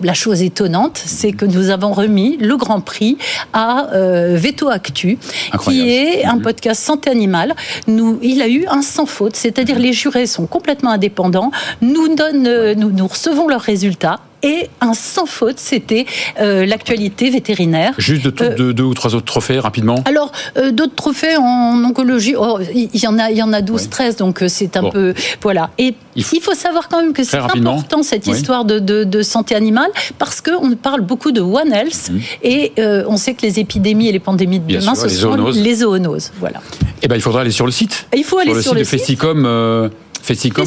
la 0.00 0.14
chose 0.14 0.42
étonnante, 0.42 1.02
c'est 1.04 1.32
que 1.32 1.44
nous 1.44 1.70
avons 1.70 1.92
remis 1.92 2.36
le 2.38 2.56
Grand 2.56 2.80
Prix 2.80 3.18
à 3.52 3.88
euh, 3.92 4.36
Veto 4.36 4.68
Actu, 4.68 5.18
qui 5.62 5.90
est 5.90 6.24
un 6.24 6.38
podcast 6.38 6.82
santé 6.82 7.10
animale. 7.10 7.54
Nous, 7.86 8.18
il 8.22 8.42
a 8.42 8.48
eu 8.48 8.66
un 8.68 8.82
sans 8.82 9.06
faute, 9.06 9.36
c'est-à-dire 9.36 9.78
les 9.78 9.92
jurés 9.92 10.26
sont 10.26 10.46
complètement 10.46 10.90
indépendants, 10.90 11.50
nous, 11.80 12.14
donnent, 12.14 12.46
euh, 12.46 12.74
nous, 12.74 12.90
nous 12.90 13.06
recevons 13.06 13.48
leurs 13.48 13.60
résultats 13.60 14.20
et 14.42 14.68
un 14.80 14.94
sans 14.94 15.26
faute, 15.26 15.58
c'était 15.58 16.06
euh, 16.40 16.64
l'actualité 16.66 17.30
vétérinaire. 17.30 17.94
Juste 17.98 18.26
de, 18.26 18.44
euh, 18.44 18.72
deux 18.72 18.84
ou 18.84 18.94
trois 18.94 19.14
autres 19.14 19.24
trophées 19.24 19.58
rapidement. 19.58 20.02
Alors 20.04 20.32
euh, 20.56 20.70
d'autres 20.70 20.94
trophées 20.94 21.36
en 21.36 21.82
oncologie, 21.84 22.34
oh, 22.38 22.58
il 22.74 22.90
y 22.94 23.06
en 23.06 23.18
a, 23.18 23.30
il 23.30 23.36
y 23.36 23.42
en 23.42 23.52
a 23.52 23.60
12, 23.60 23.88
13, 23.90 24.16
donc 24.16 24.44
c'est 24.48 24.76
un 24.76 24.90
peu 24.90 25.14
voilà. 25.42 25.70
Et 25.78 25.94
il 26.14 26.24
faut, 26.24 26.54
savoir 26.54 26.88
quand 26.88 27.00
même 27.00 27.12
que 27.12 27.22
c'est 27.22 27.36
important 27.36 28.02
cette 28.02 28.26
histoire 28.26 28.64
de, 28.64 28.78
de, 28.78 29.22
santé 29.22 29.54
animale 29.54 29.90
parce 30.18 30.40
qu'on 30.40 30.74
parle 30.74 31.00
beaucoup 31.02 31.32
de 31.32 31.40
One 31.40 31.72
Health 31.72 32.10
mmh. 32.10 32.18
et 32.42 32.72
on 33.06 33.16
sait 33.16 33.34
que 33.34 33.42
les 33.42 33.58
épidémies 33.58 34.08
et 34.08 34.12
les 34.12 34.20
pandémies 34.20 34.60
de 34.60 34.78
demain, 34.78 34.94
ce 34.94 35.08
sont 35.08 35.34
les 35.50 35.74
zoonoses. 35.76 36.32
Voilà. 36.38 36.60
Eh 37.02 37.08
ben, 37.08 37.16
il 37.16 37.22
faudra 37.22 37.42
aller 37.42 37.50
sur 37.50 37.66
le 37.66 37.72
site. 37.72 38.06
Il 38.16 38.24
faut 38.24 38.38
aller 38.38 38.60
sur, 38.60 38.74
le, 38.74 38.84
site, 38.84 38.90
site. 38.90 39.00
Festicom. 39.00 39.90
Festicom. 40.22 40.66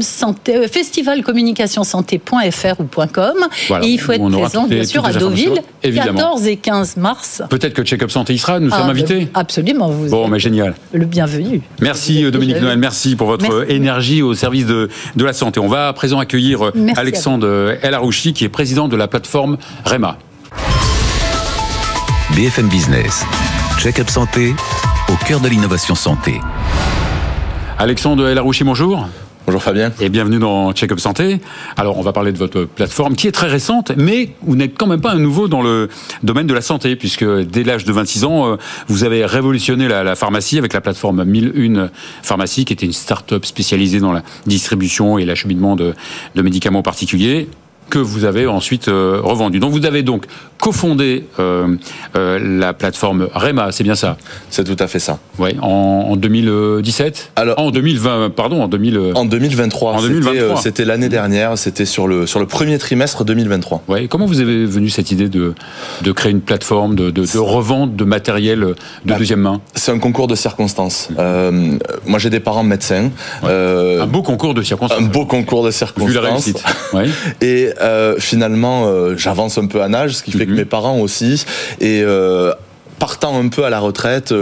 santé, 0.00 0.56
euh, 0.56 0.68
festivalcommunicationsanté.fr 0.68 2.80
ou 2.80 2.88
.com. 3.12 3.34
Et 3.82 3.88
il 3.88 3.98
faut 3.98 4.12
être 4.12 4.30
présent, 4.30 4.66
bien 4.66 4.84
sûr, 4.84 5.04
à 5.04 5.12
Deauville, 5.12 5.60
14 5.82 6.46
et 6.46 6.56
15 6.56 6.96
mars. 6.96 7.42
Peut-être 7.50 7.74
que 7.74 7.82
Check-up 7.82 8.10
Santé 8.10 8.34
y 8.34 8.38
sera, 8.38 8.60
nous 8.60 8.70
ah, 8.72 8.78
sommes 8.78 8.90
invités. 8.90 9.28
Absolument. 9.34 9.88
Vous 9.88 10.08
bon, 10.08 10.28
mais 10.28 10.38
génial. 10.38 10.74
Le 10.92 11.06
bienvenu. 11.06 11.62
Merci 11.80 12.30
Dominique 12.30 12.60
Noël, 12.60 12.78
merci 12.78 13.16
pour 13.16 13.26
votre 13.26 13.70
énergie 13.70 14.22
au 14.22 14.34
service 14.34 14.66
de, 14.66 14.88
de, 15.16 15.24
la 15.24 15.32
santé. 15.32 15.60
On 15.60 15.68
va 15.68 15.88
à 15.88 15.92
présent 15.92 16.18
accueillir 16.18 16.72
Alexandre 16.96 17.76
El 17.82 17.94
Arouchi, 17.94 18.32
qui 18.32 18.44
est 18.44 18.48
président 18.48 18.88
de 18.88 18.96
la 18.96 19.08
plateforme 19.08 19.58
REMA. 19.84 20.18
BFM 22.34 22.68
Business, 22.68 23.24
Check-up 23.78 24.10
Santé, 24.10 24.54
au 25.08 25.24
cœur 25.24 25.40
de 25.40 25.48
l'innovation 25.48 25.94
santé. 25.94 26.40
Alexandre 27.78 28.28
Elarouchi, 28.28 28.62
bonjour. 28.62 29.08
Bonjour 29.46 29.62
Fabien. 29.62 29.92
Et 30.00 30.08
bienvenue 30.08 30.38
dans 30.38 30.72
Check-up 30.72 31.00
Santé. 31.00 31.40
Alors, 31.76 31.98
on 31.98 32.02
va 32.02 32.12
parler 32.12 32.30
de 32.30 32.38
votre 32.38 32.64
plateforme 32.64 33.16
qui 33.16 33.26
est 33.26 33.32
très 33.32 33.48
récente, 33.48 33.90
mais 33.96 34.30
vous 34.42 34.54
n'êtes 34.54 34.78
quand 34.78 34.86
même 34.86 35.00
pas 35.00 35.10
un 35.10 35.18
nouveau 35.18 35.48
dans 35.48 35.60
le 35.60 35.88
domaine 36.22 36.46
de 36.46 36.54
la 36.54 36.60
santé, 36.60 36.94
puisque 36.94 37.24
dès 37.24 37.64
l'âge 37.64 37.84
de 37.84 37.92
26 37.92 38.24
ans, 38.24 38.46
euh, 38.46 38.56
vous 38.86 39.02
avez 39.02 39.26
révolutionné 39.26 39.88
la, 39.88 40.14
pharmacie 40.14 40.56
avec 40.56 40.72
la 40.72 40.80
plateforme 40.80 41.24
1001 41.24 41.90
Pharmacie, 42.22 42.64
qui 42.64 42.72
était 42.72 42.86
une 42.86 42.92
start-up 42.92 43.44
spécialisée 43.44 43.98
dans 43.98 44.12
la 44.12 44.22
distribution 44.46 45.18
et 45.18 45.24
l'acheminement 45.24 45.74
de, 45.74 45.94
de 46.36 46.42
médicaments 46.42 46.82
particuliers 46.82 47.48
que 47.90 47.98
vous 47.98 48.24
avez 48.24 48.46
ensuite 48.46 48.88
euh, 48.88 49.20
revendu. 49.22 49.60
Donc 49.60 49.72
vous 49.72 49.86
avez 49.86 50.02
donc 50.02 50.26
cofondé 50.58 51.26
euh, 51.38 51.76
euh, 52.16 52.58
la 52.58 52.72
plateforme 52.72 53.28
Rema, 53.34 53.70
c'est 53.72 53.84
bien 53.84 53.94
ça? 53.94 54.16
C'est 54.50 54.64
tout 54.64 54.82
à 54.82 54.86
fait 54.86 54.98
ça. 54.98 55.18
Oui, 55.38 55.50
en, 55.60 56.16
2017 56.16 57.32
Alors, 57.36 57.58
En 57.58 57.70
2020, 57.70 58.30
pardon, 58.30 58.62
en 58.62 58.68
2000... 58.68 59.12
En 59.14 59.24
2023. 59.26 59.92
En 59.92 60.02
2023. 60.02 60.60
C'était 60.62 60.84
l'année 60.84 61.08
dernière, 61.08 61.58
c'était 61.58 61.84
sur 61.84 62.06
le, 62.06 62.26
sur 62.26 62.40
le 62.40 62.46
premier 62.46 62.78
trimestre 62.78 63.24
2023. 63.24 63.82
Ouais, 63.88 64.08
comment 64.08 64.26
vous 64.26 64.40
avez 64.40 64.64
venu 64.64 64.88
cette 64.88 65.10
idée 65.10 65.28
de, 65.28 65.54
de 66.02 66.12
créer 66.12 66.32
une 66.32 66.40
plateforme 66.40 66.94
de, 66.94 67.10
de, 67.10 67.38
revente 67.38 67.94
de 67.94 68.04
matériel 68.04 68.60
de 68.60 68.76
bah, 69.04 69.16
deuxième 69.18 69.40
main? 69.40 69.60
C'est 69.74 69.92
un 69.92 69.98
concours 69.98 70.28
de 70.28 70.34
circonstances. 70.34 71.10
moi 72.06 72.18
j'ai 72.18 72.30
des 72.30 72.40
parents 72.40 72.64
médecins. 72.64 73.10
un 73.42 74.06
beau 74.06 74.22
concours 74.22 74.54
de 74.54 74.62
circonstances. 74.62 75.00
Un 75.00 75.06
beau 75.06 75.26
concours 75.26 75.64
de 75.64 75.70
circonstances. 75.70 76.08
Vu 76.08 76.14
la 76.14 76.30
réussite. 76.30 76.64
Ouais. 76.92 77.08
Et 77.42 77.73
euh, 77.80 78.16
finalement, 78.18 78.86
euh, 78.86 79.16
j'avance 79.16 79.58
un 79.58 79.66
peu 79.66 79.82
à 79.82 79.88
nage, 79.88 80.12
ce 80.12 80.22
qui 80.22 80.32
fait 80.32 80.46
que 80.46 80.50
mhm. 80.50 80.56
mes 80.56 80.64
parents 80.64 80.98
aussi. 80.98 81.44
Et 81.80 82.02
euh, 82.02 82.52
partant 82.98 83.38
un 83.38 83.48
peu 83.48 83.64
à 83.64 83.70
la 83.70 83.80
retraite, 83.80 84.32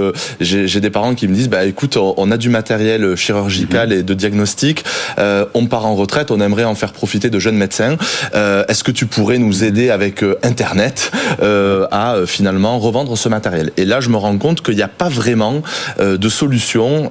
j'ai 0.40 0.80
des 0.80 0.90
parents 0.90 1.14
qui 1.14 1.26
me 1.26 1.34
disent 1.34 1.48
bah 1.48 1.64
écoute, 1.64 1.96
on 1.96 2.30
a 2.30 2.36
du 2.36 2.50
matériel 2.50 3.16
chirurgical 3.16 3.88
mhm. 3.88 3.98
et 3.98 4.02
de 4.02 4.14
diagnostic, 4.14 4.84
on 5.18 5.66
part 5.66 5.86
en 5.86 5.94
retraite, 5.94 6.30
on 6.30 6.38
aimerait 6.38 6.64
en 6.64 6.74
faire 6.74 6.92
profiter 6.92 7.30
de 7.30 7.38
jeunes 7.38 7.56
médecins. 7.56 7.96
Est-ce 8.34 8.84
que 8.84 8.92
tu 8.92 9.06
pourrais 9.06 9.38
nous 9.38 9.64
aider 9.64 9.90
avec 9.90 10.22
Internet 10.42 11.10
à 11.40 12.16
finalement 12.26 12.78
revendre 12.78 13.16
ce 13.16 13.28
matériel? 13.30 13.72
Et 13.78 13.86
là, 13.86 14.00
je 14.00 14.10
me 14.10 14.16
rends 14.16 14.36
compte 14.36 14.62
qu'il 14.62 14.76
n'y 14.76 14.82
a 14.82 14.88
pas 14.88 15.08
vraiment 15.08 15.62
de 15.98 16.28
solution 16.28 17.10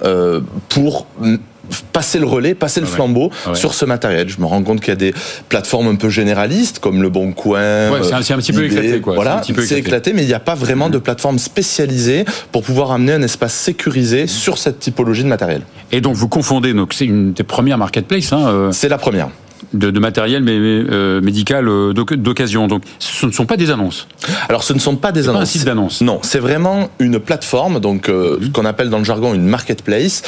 pour 0.69 1.07
passer 1.91 2.19
le 2.19 2.25
relais, 2.25 2.53
passer 2.53 2.79
le 2.79 2.85
flambeau 2.85 3.31
sur 3.53 3.73
ce 3.73 3.85
matériel. 3.85 4.29
Je 4.29 4.39
me 4.39 4.45
rends 4.45 4.63
compte 4.63 4.79
qu'il 4.79 4.89
y 4.89 4.91
a 4.91 4.95
des 4.95 5.13
plateformes 5.49 5.87
un 5.87 5.95
peu 5.95 6.09
généralistes 6.09 6.79
comme 6.79 7.01
le 7.01 7.09
Bon 7.09 7.33
Coin. 7.33 7.91
Ouais, 7.91 7.99
c'est 8.03 8.33
un, 8.33 8.37
petit 8.37 8.53
peu 8.53 8.65
éclaté, 8.65 9.01
quoi. 9.01 9.15
Voilà, 9.15 9.41
c'est 9.43 9.79
éclaté. 9.79 10.13
mais 10.13 10.23
il 10.23 10.27
n'y 10.27 10.33
a 10.33 10.39
pas 10.39 10.55
vraiment 10.55 10.89
de 10.89 10.97
plateforme 10.97 11.39
spécialisée 11.39 12.25
pour 12.51 12.63
pouvoir 12.63 12.91
amener 12.91 13.13
un 13.13 13.21
espace 13.21 13.53
sécurisé 13.53 14.27
sur 14.27 14.57
cette 14.57 14.79
typologie 14.79 15.23
de 15.23 15.29
matériel. 15.29 15.61
Et 15.91 16.01
donc 16.01 16.15
vous 16.15 16.27
confondez, 16.27 16.73
donc 16.73 16.93
c'est 16.93 17.05
une 17.05 17.33
des 17.33 17.43
premières 17.43 17.77
marketplaces. 17.77 18.31
Hein, 18.33 18.47
euh, 18.47 18.71
c'est 18.71 18.89
la 18.89 18.97
première 18.97 19.29
de, 19.73 19.99
matériel 19.99 20.43
mais, 20.43 20.53
euh, 20.57 21.21
médical 21.21 21.67
euh, 21.67 21.93
d'occasion. 21.93 22.67
Donc, 22.67 22.83
ce 22.99 23.25
ne 23.25 23.31
sont 23.31 23.45
pas 23.45 23.57
des 23.57 23.71
annonces. 23.71 24.07
Alors, 24.49 24.63
ce 24.63 24.73
ne 24.73 24.79
sont 24.79 24.95
pas 24.95 25.11
des 25.11 25.29
annonces. 25.29 25.39
Pas 25.63 25.71
un 25.71 25.89
site. 25.89 26.01
Non, 26.01 26.19
c'est 26.23 26.39
vraiment 26.39 26.89
une 26.99 27.19
plateforme, 27.19 27.79
donc 27.79 28.09
euh, 28.09 28.37
mhm. 28.37 28.45
ce 28.45 28.49
qu'on 28.49 28.65
appelle 28.65 28.89
dans 28.89 28.97
le 28.97 29.03
jargon 29.03 29.33
une 29.33 29.45
marketplace, 29.45 30.23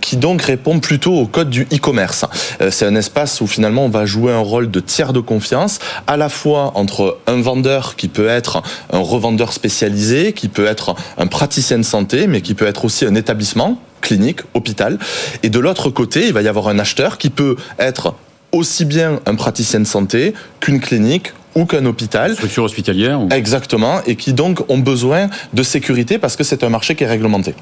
qui 0.00 0.16
donc 0.16 0.42
répond 0.42 0.80
plutôt 0.80 1.14
au 1.14 1.26
code 1.26 1.50
du 1.50 1.66
e-commerce. 1.72 2.24
c'est 2.70 2.86
un 2.86 2.94
espace 2.94 3.40
où 3.40 3.46
finalement 3.46 3.84
on 3.84 3.88
va 3.88 4.06
jouer 4.06 4.32
un 4.32 4.38
rôle 4.38 4.70
de 4.70 4.80
tiers 4.80 5.12
de 5.12 5.20
confiance, 5.20 5.78
à 6.06 6.16
la 6.16 6.28
fois 6.28 6.72
entre 6.74 7.18
un 7.26 7.40
vendeur 7.40 7.96
qui 7.96 8.08
peut 8.08 8.28
être 8.28 8.62
un 8.92 8.98
revendeur 8.98 9.52
spécialisé, 9.52 10.32
qui 10.32 10.48
peut 10.48 10.66
être 10.66 10.94
un 11.18 11.26
praticien 11.26 11.78
de 11.78 11.84
santé, 11.84 12.26
mais 12.26 12.40
qui 12.40 12.54
peut 12.54 12.66
être 12.66 12.84
aussi 12.84 13.04
un 13.04 13.14
établissement 13.14 13.80
clinique, 14.00 14.40
hôpital. 14.54 14.98
Et 15.42 15.50
de 15.50 15.58
l'autre 15.58 15.90
côté, 15.90 16.26
il 16.26 16.32
va 16.32 16.42
y 16.42 16.48
avoir 16.48 16.68
un 16.68 16.78
acheteur 16.78 17.18
qui 17.18 17.30
peut 17.30 17.56
être 17.78 18.14
aussi 18.52 18.84
bien 18.84 19.20
un 19.26 19.34
praticien 19.34 19.80
de 19.80 19.84
santé 19.84 20.34
qu'une 20.60 20.80
clinique 20.80 21.32
ou 21.54 21.64
qu'un 21.64 21.84
hôpital. 21.86 22.34
Structure 22.34 22.64
hospitalière. 22.64 23.20
Exactement, 23.30 24.00
et 24.06 24.16
qui 24.16 24.32
donc 24.32 24.68
ont 24.70 24.78
besoin 24.78 25.28
de 25.52 25.62
sécurité 25.62 26.18
parce 26.18 26.36
que 26.36 26.44
c'est 26.44 26.62
un 26.62 26.68
marché 26.68 26.94
qui 26.94 27.04
est 27.04 27.08
réglementé. 27.08 27.54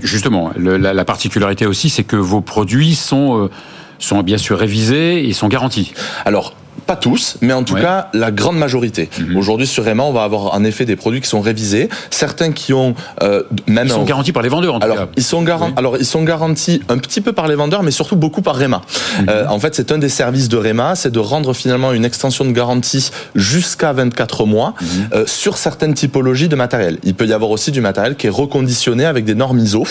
Justement, 0.00 0.52
la, 0.56 1.04
particularité 1.04 1.66
aussi, 1.66 1.90
c'est 1.90 2.04
que 2.04 2.16
vos 2.16 2.40
produits 2.40 2.94
sont, 2.94 3.44
euh, 3.44 3.50
sont 3.98 4.22
bien 4.22 4.38
sûr 4.38 4.58
révisés 4.58 5.28
et 5.28 5.32
sont 5.32 5.48
garantis. 5.48 5.92
Alors, 6.24 6.54
pas 6.86 6.96
tous, 6.96 7.36
mais 7.40 7.52
en 7.52 7.62
tout 7.62 7.74
cas 7.74 8.08
la 8.12 8.30
grande 8.30 8.58
majorité. 8.58 9.08
Mhm. 9.18 9.36
Aujourd'hui 9.36 9.66
sur 9.66 9.84
Rema, 9.84 10.02
on 10.02 10.12
va 10.12 10.24
avoir 10.24 10.54
en 10.54 10.64
effet 10.64 10.84
des 10.84 10.96
produits 10.96 11.20
qui 11.20 11.28
sont 11.28 11.40
révisés, 11.40 11.88
certains 12.10 12.52
qui 12.52 12.72
ont 12.72 12.94
euh, 13.22 13.42
même 13.66 13.86
ils 13.86 13.92
sont 13.92 14.04
garantis 14.04 14.32
par 14.32 14.42
les 14.42 14.48
vendeurs 14.48 14.74
en 14.74 14.78
alors, 14.78 14.96
tout 14.96 15.02
cas. 15.04 15.08
Ils 15.16 15.22
sont 15.22 15.44
alors 15.76 15.96
ils 15.98 16.06
sont 16.06 16.22
garantis 16.22 16.82
un 16.88 16.98
petit 16.98 17.20
peu 17.20 17.32
par 17.32 17.48
les 17.48 17.54
vendeurs, 17.54 17.82
mais 17.82 17.90
surtout 17.90 18.16
beaucoup 18.16 18.42
par 18.42 18.56
Rema. 18.56 18.82
Mhm. 19.20 19.26
Euh, 19.28 19.46
en 19.48 19.58
fait, 19.58 19.74
c'est 19.74 19.92
un 19.92 19.98
des 19.98 20.08
services 20.08 20.48
de 20.48 20.56
Rema, 20.56 20.94
c'est 20.94 21.10
de 21.10 21.18
rendre 21.18 21.52
finalement 21.54 21.92
une 21.92 22.04
extension 22.04 22.44
de 22.44 22.52
garantie 22.52 23.10
jusqu'à 23.34 23.92
24 23.92 24.46
mois 24.46 24.74
mhm. 24.80 24.88
euh, 25.12 25.24
sur 25.26 25.58
certaines 25.58 25.94
typologies 25.94 26.48
de 26.48 26.56
matériel. 26.56 26.98
Il 27.04 27.14
peut 27.14 27.26
y 27.26 27.32
avoir 27.32 27.50
aussi 27.50 27.70
du 27.70 27.80
matériel 27.80 28.16
qui 28.16 28.26
est 28.26 28.30
reconditionné 28.30 29.04
avec 29.04 29.24
des 29.24 29.34
normes 29.34 29.58
ISO, 29.58 29.84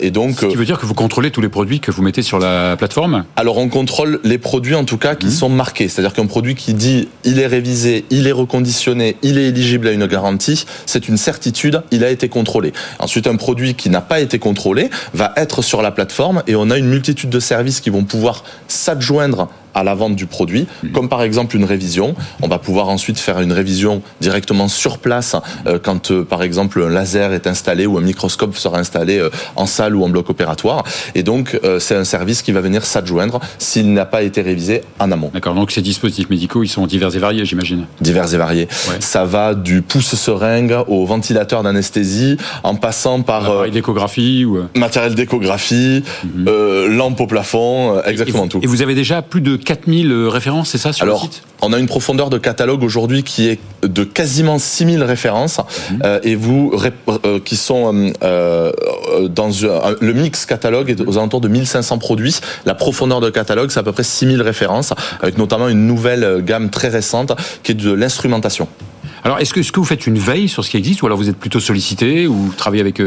et 0.00 0.10
donc. 0.10 0.38
Ce 0.40 0.46
qui 0.46 0.56
veut 0.56 0.64
dire 0.64 0.78
que 0.78 0.86
vous 0.86 0.94
contrôlez 0.94 1.30
tous 1.30 1.40
les 1.40 1.48
produits 1.48 1.80
que 1.80 1.90
vous 1.90 2.02
mettez 2.02 2.22
sur 2.22 2.38
la 2.38 2.76
plateforme? 2.76 3.24
Alors 3.36 3.58
on 3.58 3.68
contrôle 3.68 4.20
les 4.24 4.38
produits 4.38 4.74
en 4.74 4.84
tout 4.84 4.98
cas 4.98 5.14
qui 5.14 5.30
sont 5.30 5.48
marqués. 5.48 5.88
C'est-à-dire 5.92 6.14
qu'un 6.14 6.26
produit 6.26 6.54
qui 6.54 6.72
dit 6.72 7.08
il 7.24 7.38
est 7.38 7.46
révisé, 7.46 8.06
il 8.08 8.26
est 8.26 8.32
reconditionné, 8.32 9.16
il 9.22 9.36
est 9.36 9.48
éligible 9.48 9.88
à 9.88 9.92
une 9.92 10.06
garantie, 10.06 10.64
c'est 10.86 11.06
une 11.06 11.18
certitude, 11.18 11.82
il 11.90 12.02
a 12.02 12.08
été 12.08 12.30
contrôlé. 12.30 12.72
Ensuite, 12.98 13.26
un 13.26 13.36
produit 13.36 13.74
qui 13.74 13.90
n'a 13.90 14.00
pas 14.00 14.20
été 14.20 14.38
contrôlé 14.38 14.88
va 15.12 15.34
être 15.36 15.60
sur 15.60 15.82
la 15.82 15.90
plateforme 15.90 16.42
et 16.46 16.56
on 16.56 16.70
a 16.70 16.78
une 16.78 16.88
multitude 16.88 17.28
de 17.28 17.40
services 17.40 17.80
qui 17.80 17.90
vont 17.90 18.04
pouvoir 18.04 18.42
s'adjoindre 18.68 19.48
à 19.74 19.84
la 19.84 19.94
vente 19.94 20.16
du 20.16 20.26
produit, 20.26 20.66
comme 20.92 21.08
par 21.08 21.22
exemple 21.22 21.56
une 21.56 21.64
révision. 21.64 22.14
On 22.40 22.48
va 22.48 22.58
pouvoir 22.58 22.88
ensuite 22.88 23.18
faire 23.18 23.40
une 23.40 23.52
révision 23.52 24.02
directement 24.20 24.68
sur 24.68 24.98
place 24.98 25.36
euh, 25.66 25.78
quand 25.82 26.10
euh, 26.10 26.24
par 26.24 26.42
exemple 26.42 26.82
un 26.82 26.88
laser 26.88 27.32
est 27.32 27.46
installé 27.46 27.86
ou 27.86 27.98
un 27.98 28.00
microscope 28.00 28.56
sera 28.56 28.78
installé 28.78 29.18
euh, 29.18 29.30
en 29.56 29.66
salle 29.66 29.96
ou 29.96 30.04
en 30.04 30.08
bloc 30.08 30.30
opératoire. 30.30 30.84
Et 31.14 31.22
donc 31.22 31.58
c'est 31.78 31.94
un 31.94 32.04
service 32.04 32.42
qui 32.42 32.52
va 32.52 32.60
venir 32.60 32.84
s'adjoindre 32.84 33.40
s'il 33.58 33.92
n'a 33.92 34.04
pas 34.04 34.22
été 34.22 34.42
révisé 34.42 34.82
en 34.98 35.10
amont. 35.12 35.30
D'accord, 35.32 35.54
donc 35.54 35.70
ces 35.70 35.82
dispositifs 35.82 36.30
médicaux, 36.30 36.62
ils 36.62 36.68
sont 36.68 36.86
divers 36.86 37.14
et 37.14 37.18
variés, 37.18 37.44
j'imagine. 37.44 37.86
Divers 38.00 38.32
et 38.34 38.36
variés. 38.36 38.68
Ça 39.00 39.24
va 39.24 39.54
du 39.54 39.82
pouce-seringue 39.82 40.76
au 40.88 41.04
ventilateur 41.06 41.62
d'anesthésie, 41.62 42.36
en 42.62 42.74
passant 42.74 43.22
par... 43.22 43.42
Matériel 43.42 43.70
d'échographie 43.72 44.44
ou... 44.44 44.60
Matériel 44.76 45.14
d'échographie, 45.14 46.02
lampe 46.46 47.20
au 47.20 47.26
plafond, 47.26 48.00
exactement 48.02 48.48
tout. 48.48 48.60
Et 48.62 48.66
vous 48.66 48.82
avez 48.82 48.94
déjà 48.94 49.22
plus 49.22 49.40
de 49.40 49.56
4000 49.62 50.10
euh, 50.10 50.28
références, 50.28 50.70
c'est 50.70 50.78
ça 50.78 50.92
sur 50.92 51.06
le 51.06 51.16
site? 51.16 51.42
On 51.60 51.72
a 51.72 51.78
une 51.78 51.86
profondeur 51.86 52.30
de 52.30 52.38
catalogue 52.38 52.82
aujourd'hui 52.82 53.22
qui 53.22 53.48
est 53.48 53.60
de 53.82 54.04
quasiment 54.04 54.58
6000 54.58 55.02
références 55.02 55.58
mhm. 55.58 55.98
euh, 56.04 56.20
et 56.22 56.34
vous 56.34 56.74
euh, 57.08 57.38
qui 57.40 57.56
sont 57.56 57.92
dans 58.22 59.50
le 60.00 60.12
mix 60.12 60.46
catalogue 60.46 60.90
est 60.90 61.00
aux 61.00 61.18
alentours 61.18 61.40
de 61.40 61.48
1500 61.48 61.98
produits. 61.98 62.38
La 62.66 62.74
profondeur 62.74 63.20
de 63.20 63.30
catalogue, 63.30 63.70
c'est 63.70 63.80
à 63.80 63.82
peu 63.82 63.92
près 63.92 64.02
6000 64.02 64.42
références 64.42 64.92
avec 65.20 65.38
notamment 65.38 65.68
une 65.68 65.86
nouvelle 65.86 66.42
gamme 66.44 66.70
très 66.70 66.88
récente 66.88 67.32
qui 67.62 67.72
est 67.72 67.76
de 67.76 67.92
l'instrumentation. 67.92 68.68
Alors, 69.24 69.38
est-ce 69.38 69.54
que, 69.54 69.60
est 69.60 69.62
-ce 69.62 69.70
que 69.70 69.78
vous 69.78 69.86
faites 69.86 70.06
une 70.08 70.18
veille 70.18 70.48
sur 70.48 70.64
ce 70.64 70.70
qui 70.70 70.76
existe 70.76 71.02
ou 71.02 71.06
alors 71.06 71.16
vous 71.16 71.28
êtes 71.28 71.38
plutôt 71.38 71.60
sollicité 71.60 72.26
ou 72.26 72.34
vous 72.34 72.52
travaillez 72.54 72.80
avec 72.80 72.98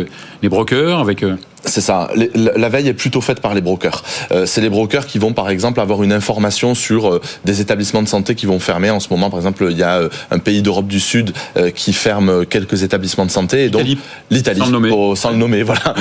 les 0.42 0.50
brokers, 0.50 1.00
avec... 1.00 1.26
C'est 1.66 1.82
ça. 1.82 2.10
La 2.36 2.70
veille 2.70 2.88
est 2.88 2.94
plutôt 2.94 3.22
faite 3.22 3.40
par 3.40 3.54
les 3.54 3.62
brokers. 3.62 4.04
Euh, 4.32 4.46
c'est 4.46 4.62
les 4.62 4.70
brokers 4.70 5.08
qui 5.08 5.20
vont, 5.20 5.34
par 5.34 5.50
exemple, 5.50 5.80
avoir 5.80 6.04
une 6.04 6.14
information 6.14 6.76
sur 6.76 7.10
euh, 7.10 7.22
des 7.44 7.62
établissements 7.62 8.04
de 8.04 8.08
santé 8.08 8.36
qui 8.36 8.46
vont 8.46 8.60
fermer. 8.60 8.90
En 8.90 9.00
ce 9.00 9.10
moment, 9.10 9.30
par 9.30 9.40
exemple, 9.40 9.68
il 9.70 9.78
y 9.78 9.84
a 9.84 9.98
euh, 9.98 10.10
un 10.32 10.40
pays 10.40 10.62
d'Europe 10.62 10.88
du 10.88 11.00
Sud 11.00 11.34
qui 11.76 11.94
ferme 11.94 12.46
quelques 12.46 12.84
établissements 12.84 13.26
de 13.26 13.32
santé. 13.32 13.66
Et 13.66 13.70
donc 13.70 13.86
l'Italie, 14.30 14.60
sans, 14.60 14.66
le 14.68 14.72
nommer, 14.72 15.16
sans 15.16 15.32
le 15.32 15.38
nommer 15.38 15.64
voilà. 15.64 15.96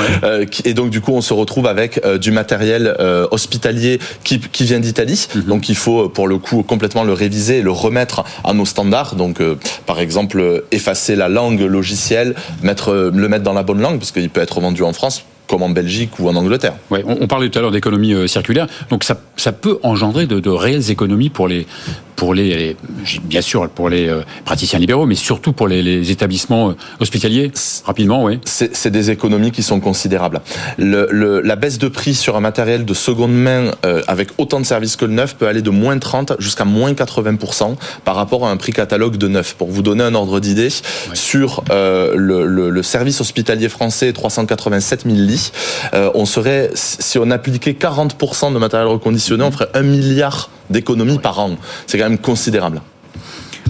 et 0.65 0.75
donc 0.75 0.91
du 0.91 1.01
coup, 1.01 1.13
on 1.13 1.21
se 1.21 1.33
retrouve 1.33 1.67
avec 1.67 2.01
du 2.19 2.31
matériel 2.31 2.95
hospitalier 3.31 3.99
qui, 4.25 4.41
qui 4.41 4.65
vient 4.65 4.81
d'Italie. 4.81 5.27
Mhm. 5.35 5.43
Donc 5.43 5.69
il 5.69 5.77
faut, 5.77 6.09
pour 6.09 6.29
le 6.29 6.39
coup, 6.39 6.63
complètement 6.63 7.05
le 7.05 7.13
réviser 7.13 7.59
et 7.59 7.63
le 7.63 7.71
remettre 7.71 8.25
à 8.45 8.53
nos 8.53 8.67
standards. 8.67 9.15
Donc, 9.17 9.41
par 9.87 10.01
exemple, 10.01 10.65
effacer 10.71 11.17
la 11.17 11.29
langue 11.29 11.61
logicielle, 11.61 12.35
mettre, 12.63 13.11
le 13.13 13.29
mettre 13.29 13.45
dans 13.45 13.53
la 13.53 13.63
bonne 13.63 13.81
langue, 13.81 13.99
parce 13.99 14.13
qu'il 14.13 14.31
peut 14.31 14.43
être 14.43 14.61
vendu 14.61 14.83
en 14.83 14.93
France 14.93 15.25
comme 15.55 15.63
en 15.63 15.71
Belgique 15.71 16.19
ou 16.19 16.29
en 16.29 16.35
Angleterre. 16.35 16.75
On, 16.91 17.29
parlait 17.29 17.49
tout 17.49 17.61
à 17.61 17.63
l'heure 17.63 17.71
d'économie 17.71 18.13
euh, 18.13 18.27
circulaire, 18.27 18.67
donc 18.91 19.05
ça, 19.05 19.53
peut 19.53 19.79
engendrer 19.85 20.27
de, 20.27 20.51
réelles 20.51 20.91
économies 20.91 21.31
pour 21.31 21.47
les, 21.47 21.65
pour 22.17 22.35
les, 22.35 22.77
bien 23.23 23.41
sûr 23.41 23.69
pour 23.69 23.89
les 23.89 24.09
euh, 24.09 24.23
praticiens 24.45 24.79
libéraux, 24.79 25.07
mais 25.07 25.15
surtout 25.15 25.53
pour 25.53 25.69
les, 25.69 26.11
établissements 26.11 26.71
euh, 26.71 26.77
hospitaliers 27.01 27.53
Rapidement, 27.85 28.25
oui. 28.25 28.41
C'est 28.45 28.91
des 28.91 29.11
économies 29.11 29.51
qui 29.51 29.63
sont 29.63 29.81
considérables. 29.81 30.41
Le, 30.79 31.41
la 31.41 31.57
baisse 31.57 31.79
de 31.79 31.89
prix 31.89 32.15
sur 32.15 32.37
un 32.37 32.41
matériel 32.41 32.85
de 32.85 32.95
seconde 32.95 33.35
main 33.35 33.73
euh, 33.85 34.03
avec 34.07 34.29
autant 34.39 34.61
de 34.61 34.67
services 34.67 34.97
que 34.97 35.05
le 35.05 35.13
neuf 35.13 35.35
peut 35.37 35.47
aller 35.47 35.63
de 35.63 35.71
moins 35.71 35.99
30 35.99 36.35
jusqu'à 36.39 36.65
moins 36.65 36.93
80% 36.93 37.77
par 38.05 38.15
rapport 38.15 38.47
à 38.47 38.51
un 38.51 38.57
prix 38.57 38.73
catalogue 38.73 39.17
de 39.17 39.29
neuf. 39.29 39.55
Pour 39.55 39.71
vous 39.71 39.83
donner 39.83 40.05
un 40.05 40.15
ordre 40.15 40.41
d'idée, 40.41 40.69
sur 41.13 41.65
le, 41.71 42.83
service 42.83 43.21
hospitalier 43.21 43.69
français, 43.69 44.13
387 44.13 45.05
000 45.05 45.17
lits, 45.17 45.53
on 45.93 46.27
serait, 46.27 46.71
si 46.75 47.19
on 47.19 47.31
appliquait 47.31 47.73
40% 47.73 48.53
de 48.53 48.59
matériel 48.59 48.89
reconditionné, 48.89 49.45
on 49.45 49.51
ferait 49.51 49.69
un 49.75 49.83
milliard 49.83 50.51
d'économies 50.71 51.19
par 51.19 51.39
an. 51.39 51.57
C'est 51.87 51.99
quand 51.99 52.09
même 52.09 52.19
considérable. 52.19 52.81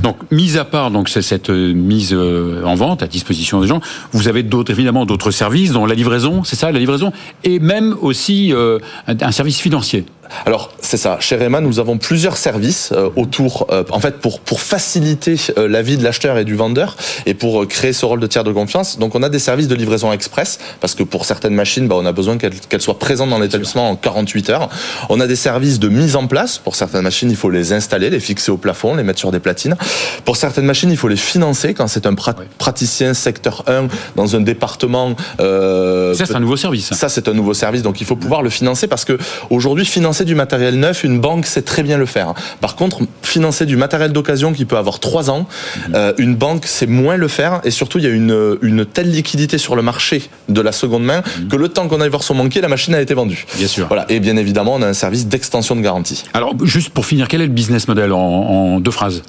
Donc, 0.04 0.16
mis 0.30 0.58
à 0.58 0.64
part 0.64 0.90
donc 0.90 1.08
cette 1.08 1.48
euh, 1.50 1.72
mise 1.72 2.12
euh, 2.12 2.62
en 2.64 2.74
vente 2.74 3.02
à 3.02 3.06
disposition 3.06 3.60
des 3.60 3.66
gens, 3.66 3.80
vous 4.12 4.28
avez 4.28 4.42
d'autres 4.42 4.70
évidemment 4.70 5.06
d'autres 5.06 5.30
services, 5.30 5.72
dont 5.72 5.86
la 5.86 5.94
livraison, 5.94 6.44
c'est 6.44 6.56
ça, 6.56 6.70
la 6.72 6.78
livraison, 6.78 7.10
et 7.42 7.58
même 7.58 7.96
aussi 8.02 8.52
euh, 8.52 8.78
un 9.06 9.32
service 9.32 9.60
financier. 9.60 10.04
Alors 10.46 10.72
c'est 10.80 10.96
ça. 10.96 11.18
Chez 11.20 11.36
Rema, 11.36 11.60
nous 11.60 11.78
avons 11.78 11.98
plusieurs 11.98 12.36
services 12.36 12.90
euh, 12.92 13.08
autour, 13.16 13.66
euh, 13.70 13.84
en 13.90 14.00
fait, 14.00 14.18
pour 14.18 14.40
pour 14.40 14.60
faciliter 14.60 15.36
euh, 15.56 15.68
la 15.68 15.82
vie 15.82 15.96
de 15.96 16.04
l'acheteur 16.04 16.38
et 16.38 16.44
du 16.44 16.54
vendeur 16.54 16.96
et 17.26 17.34
pour 17.34 17.66
créer 17.66 17.92
ce 17.92 18.04
rôle 18.04 18.20
de 18.20 18.26
tiers 18.26 18.44
de 18.44 18.52
confiance. 18.52 18.98
Donc 18.98 19.14
on 19.14 19.22
a 19.22 19.28
des 19.28 19.38
services 19.38 19.68
de 19.68 19.74
livraison 19.74 20.12
express 20.12 20.58
parce 20.80 20.94
que 20.94 21.02
pour 21.02 21.24
certaines 21.24 21.54
machines, 21.54 21.88
bah, 21.88 21.96
on 21.98 22.06
a 22.06 22.12
besoin 22.12 22.38
qu'elles 22.38 22.80
soient 22.80 22.98
présentes 22.98 23.30
dans 23.30 23.38
l'établissement 23.38 23.90
en 23.90 23.96
48 23.96 24.50
heures. 24.50 24.68
On 25.08 25.20
a 25.20 25.26
des 25.26 25.36
services 25.36 25.78
de 25.78 25.88
mise 25.88 26.16
en 26.16 26.26
place. 26.26 26.58
Pour 26.58 26.76
certaines 26.76 27.02
machines, 27.02 27.30
il 27.30 27.36
faut 27.36 27.50
les 27.50 27.72
installer, 27.72 28.10
les 28.10 28.20
fixer 28.20 28.50
au 28.50 28.56
plafond, 28.56 28.94
les 28.94 29.02
mettre 29.02 29.18
sur 29.18 29.32
des 29.32 29.40
platines. 29.40 29.76
Pour 30.24 30.36
certaines 30.36 30.66
machines, 30.66 30.90
il 30.90 30.96
faut 30.96 31.08
les 31.08 31.16
financer 31.16 31.74
quand 31.74 31.86
c'est 31.86 32.06
un 32.06 32.14
praticien 32.58 33.14
secteur 33.14 33.64
1 33.66 33.88
dans 34.16 34.36
un 34.36 34.40
département. 34.40 35.16
ça 35.38 36.14
c'est 36.14 36.34
un 36.34 36.40
nouveau 36.40 36.56
service. 36.56 36.92
Ça 36.92 37.08
c'est 37.08 37.28
un 37.28 37.34
nouveau 37.34 37.54
service. 37.54 37.82
Donc 37.82 38.00
il 38.00 38.06
faut 38.06 38.16
pouvoir 38.16 38.42
le 38.42 38.50
financer 38.50 38.86
parce 38.86 39.04
que 39.04 39.18
aujourd'hui 39.50 39.84
financer 39.84 40.13
financer 40.14 40.24
du 40.26 40.36
matériel 40.36 40.78
neuf, 40.78 41.02
une 41.02 41.18
banque 41.18 41.44
sait 41.44 41.62
très 41.62 41.82
bien 41.82 41.98
le 41.98 42.06
faire. 42.06 42.34
Par 42.60 42.76
contre, 42.76 43.00
financer 43.22 43.66
du 43.66 43.76
matériel 43.76 44.12
d'occasion 44.12 44.52
qui 44.52 44.64
peut 44.64 44.76
avoir 44.76 45.00
trois 45.00 45.28
ans, 45.28 45.48
euh, 45.92 46.12
une 46.18 46.36
banque 46.36 46.66
sait 46.66 46.86
moins 46.86 47.16
le 47.16 47.26
faire. 47.26 47.60
Et 47.64 47.72
surtout, 47.72 47.98
il 47.98 48.04
y 48.04 48.06
a 48.06 48.10
une, 48.10 48.56
une 48.62 48.86
telle 48.86 49.10
liquidité 49.10 49.58
sur 49.58 49.74
le 49.74 49.82
marché 49.82 50.22
de 50.48 50.60
la 50.60 50.70
seconde 50.70 51.02
main 51.02 51.22
que 51.50 51.56
le 51.56 51.68
temps 51.68 51.88
qu'on 51.88 52.00
aille 52.00 52.10
voir 52.10 52.22
son 52.22 52.36
banquier, 52.36 52.60
la 52.60 52.68
machine 52.68 52.94
a 52.94 53.00
été 53.00 53.12
vendue. 53.12 53.44
Bien 53.56 53.66
sûr. 53.66 53.88
Voilà. 53.88 54.06
Et 54.08 54.20
bien 54.20 54.36
évidemment, 54.36 54.74
on 54.74 54.82
a 54.82 54.86
un 54.86 54.92
service 54.92 55.26
d'extension 55.26 55.74
de 55.74 55.80
garantie. 55.80 56.22
Alors, 56.32 56.54
juste 56.62 56.90
pour 56.90 57.06
finir, 57.06 57.26
quel 57.26 57.40
est 57.40 57.46
le 57.48 57.52
business 57.52 57.88
model 57.88 58.12
en, 58.12 58.20
en 58.20 58.78
deux 58.78 58.92
phrases? 58.92 59.22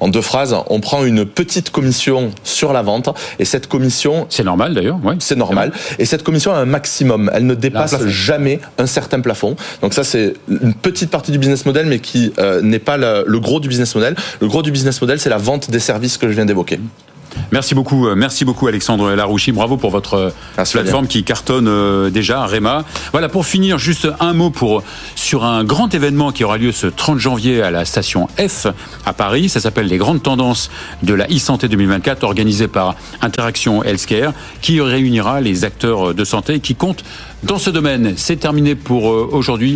En 0.00 0.08
deux 0.08 0.20
phrases, 0.20 0.54
on 0.68 0.80
prend 0.80 1.02
une 1.06 1.24
petite 1.24 1.70
commission 1.70 2.30
sur 2.44 2.74
la 2.74 2.82
vente 2.82 3.08
et 3.38 3.46
cette 3.46 3.68
commission 3.68 4.26
C'est 4.28 4.44
normal 4.44 4.74
d'ailleurs, 4.74 4.98
ouais. 5.02 5.14
c'est 5.18 5.36
normal. 5.36 5.72
Et 5.98 6.04
cette 6.04 6.24
commission 6.24 6.52
a 6.52 6.58
un 6.58 6.66
maximum. 6.66 7.30
Elle 7.32 7.46
ne 7.46 7.54
dépasse 7.54 8.06
jamais 8.06 8.60
un 8.76 8.86
certain 8.86 9.20
plafond. 9.20 9.56
Donc 9.80 9.94
ça, 9.94 10.04
c'est 10.04 10.25
une 10.48 10.74
petite 10.74 11.10
partie 11.10 11.32
du 11.32 11.38
business 11.38 11.66
model, 11.66 11.86
mais 11.86 11.98
qui 11.98 12.32
euh, 12.38 12.60
n'est 12.62 12.78
pas 12.78 12.96
le, 12.96 13.24
le 13.26 13.40
gros 13.40 13.60
du 13.60 13.68
business 13.68 13.94
model. 13.94 14.14
Le 14.40 14.46
gros 14.46 14.62
du 14.62 14.70
business 14.70 15.00
model, 15.00 15.18
c'est 15.20 15.30
la 15.30 15.38
vente 15.38 15.70
des 15.70 15.80
services 15.80 16.18
que 16.18 16.28
je 16.28 16.32
viens 16.32 16.46
d'évoquer. 16.46 16.78
Merci 17.52 17.74
beaucoup, 17.74 18.06
euh, 18.06 18.14
merci 18.16 18.44
beaucoup 18.44 18.66
Alexandre 18.66 19.12
Larouchi. 19.12 19.52
Bravo 19.52 19.76
pour 19.76 19.90
votre 19.90 20.14
euh, 20.14 20.30
Merci, 20.56 20.72
plateforme 20.72 21.06
qui 21.06 21.22
cartonne 21.22 22.10
déjà, 22.10 22.44
Réma. 22.46 22.84
Voilà, 23.12 23.28
pour 23.28 23.46
finir, 23.46 23.78
juste 23.78 24.08
un 24.20 24.32
mot 24.32 24.50
pour 24.50 24.82
sur 25.14 25.44
un 25.44 25.64
grand 25.64 25.94
événement 25.94 26.32
qui 26.32 26.44
aura 26.44 26.58
lieu 26.58 26.72
ce 26.72 26.86
30 26.86 27.18
janvier 27.18 27.62
à 27.62 27.70
la 27.70 27.84
station 27.84 28.28
F 28.38 28.66
à 29.04 29.12
Paris. 29.12 29.48
Ça 29.48 29.60
s'appelle 29.60 29.86
les 29.86 29.98
grandes 29.98 30.22
tendances 30.22 30.70
de 31.02 31.14
la 31.14 31.26
e-santé 31.26 31.68
2024, 31.68 32.24
organisé 32.24 32.68
par 32.68 32.96
Interaction 33.20 33.84
Healthcare, 33.84 34.32
qui 34.60 34.80
réunira 34.80 35.40
les 35.40 35.64
acteurs 35.64 36.14
de 36.14 36.24
santé 36.24 36.60
qui 36.60 36.74
comptent 36.74 37.04
dans 37.42 37.58
ce 37.58 37.70
domaine. 37.70 38.14
C'est 38.16 38.36
terminé 38.36 38.74
pour 38.74 39.04
aujourd'hui. 39.04 39.74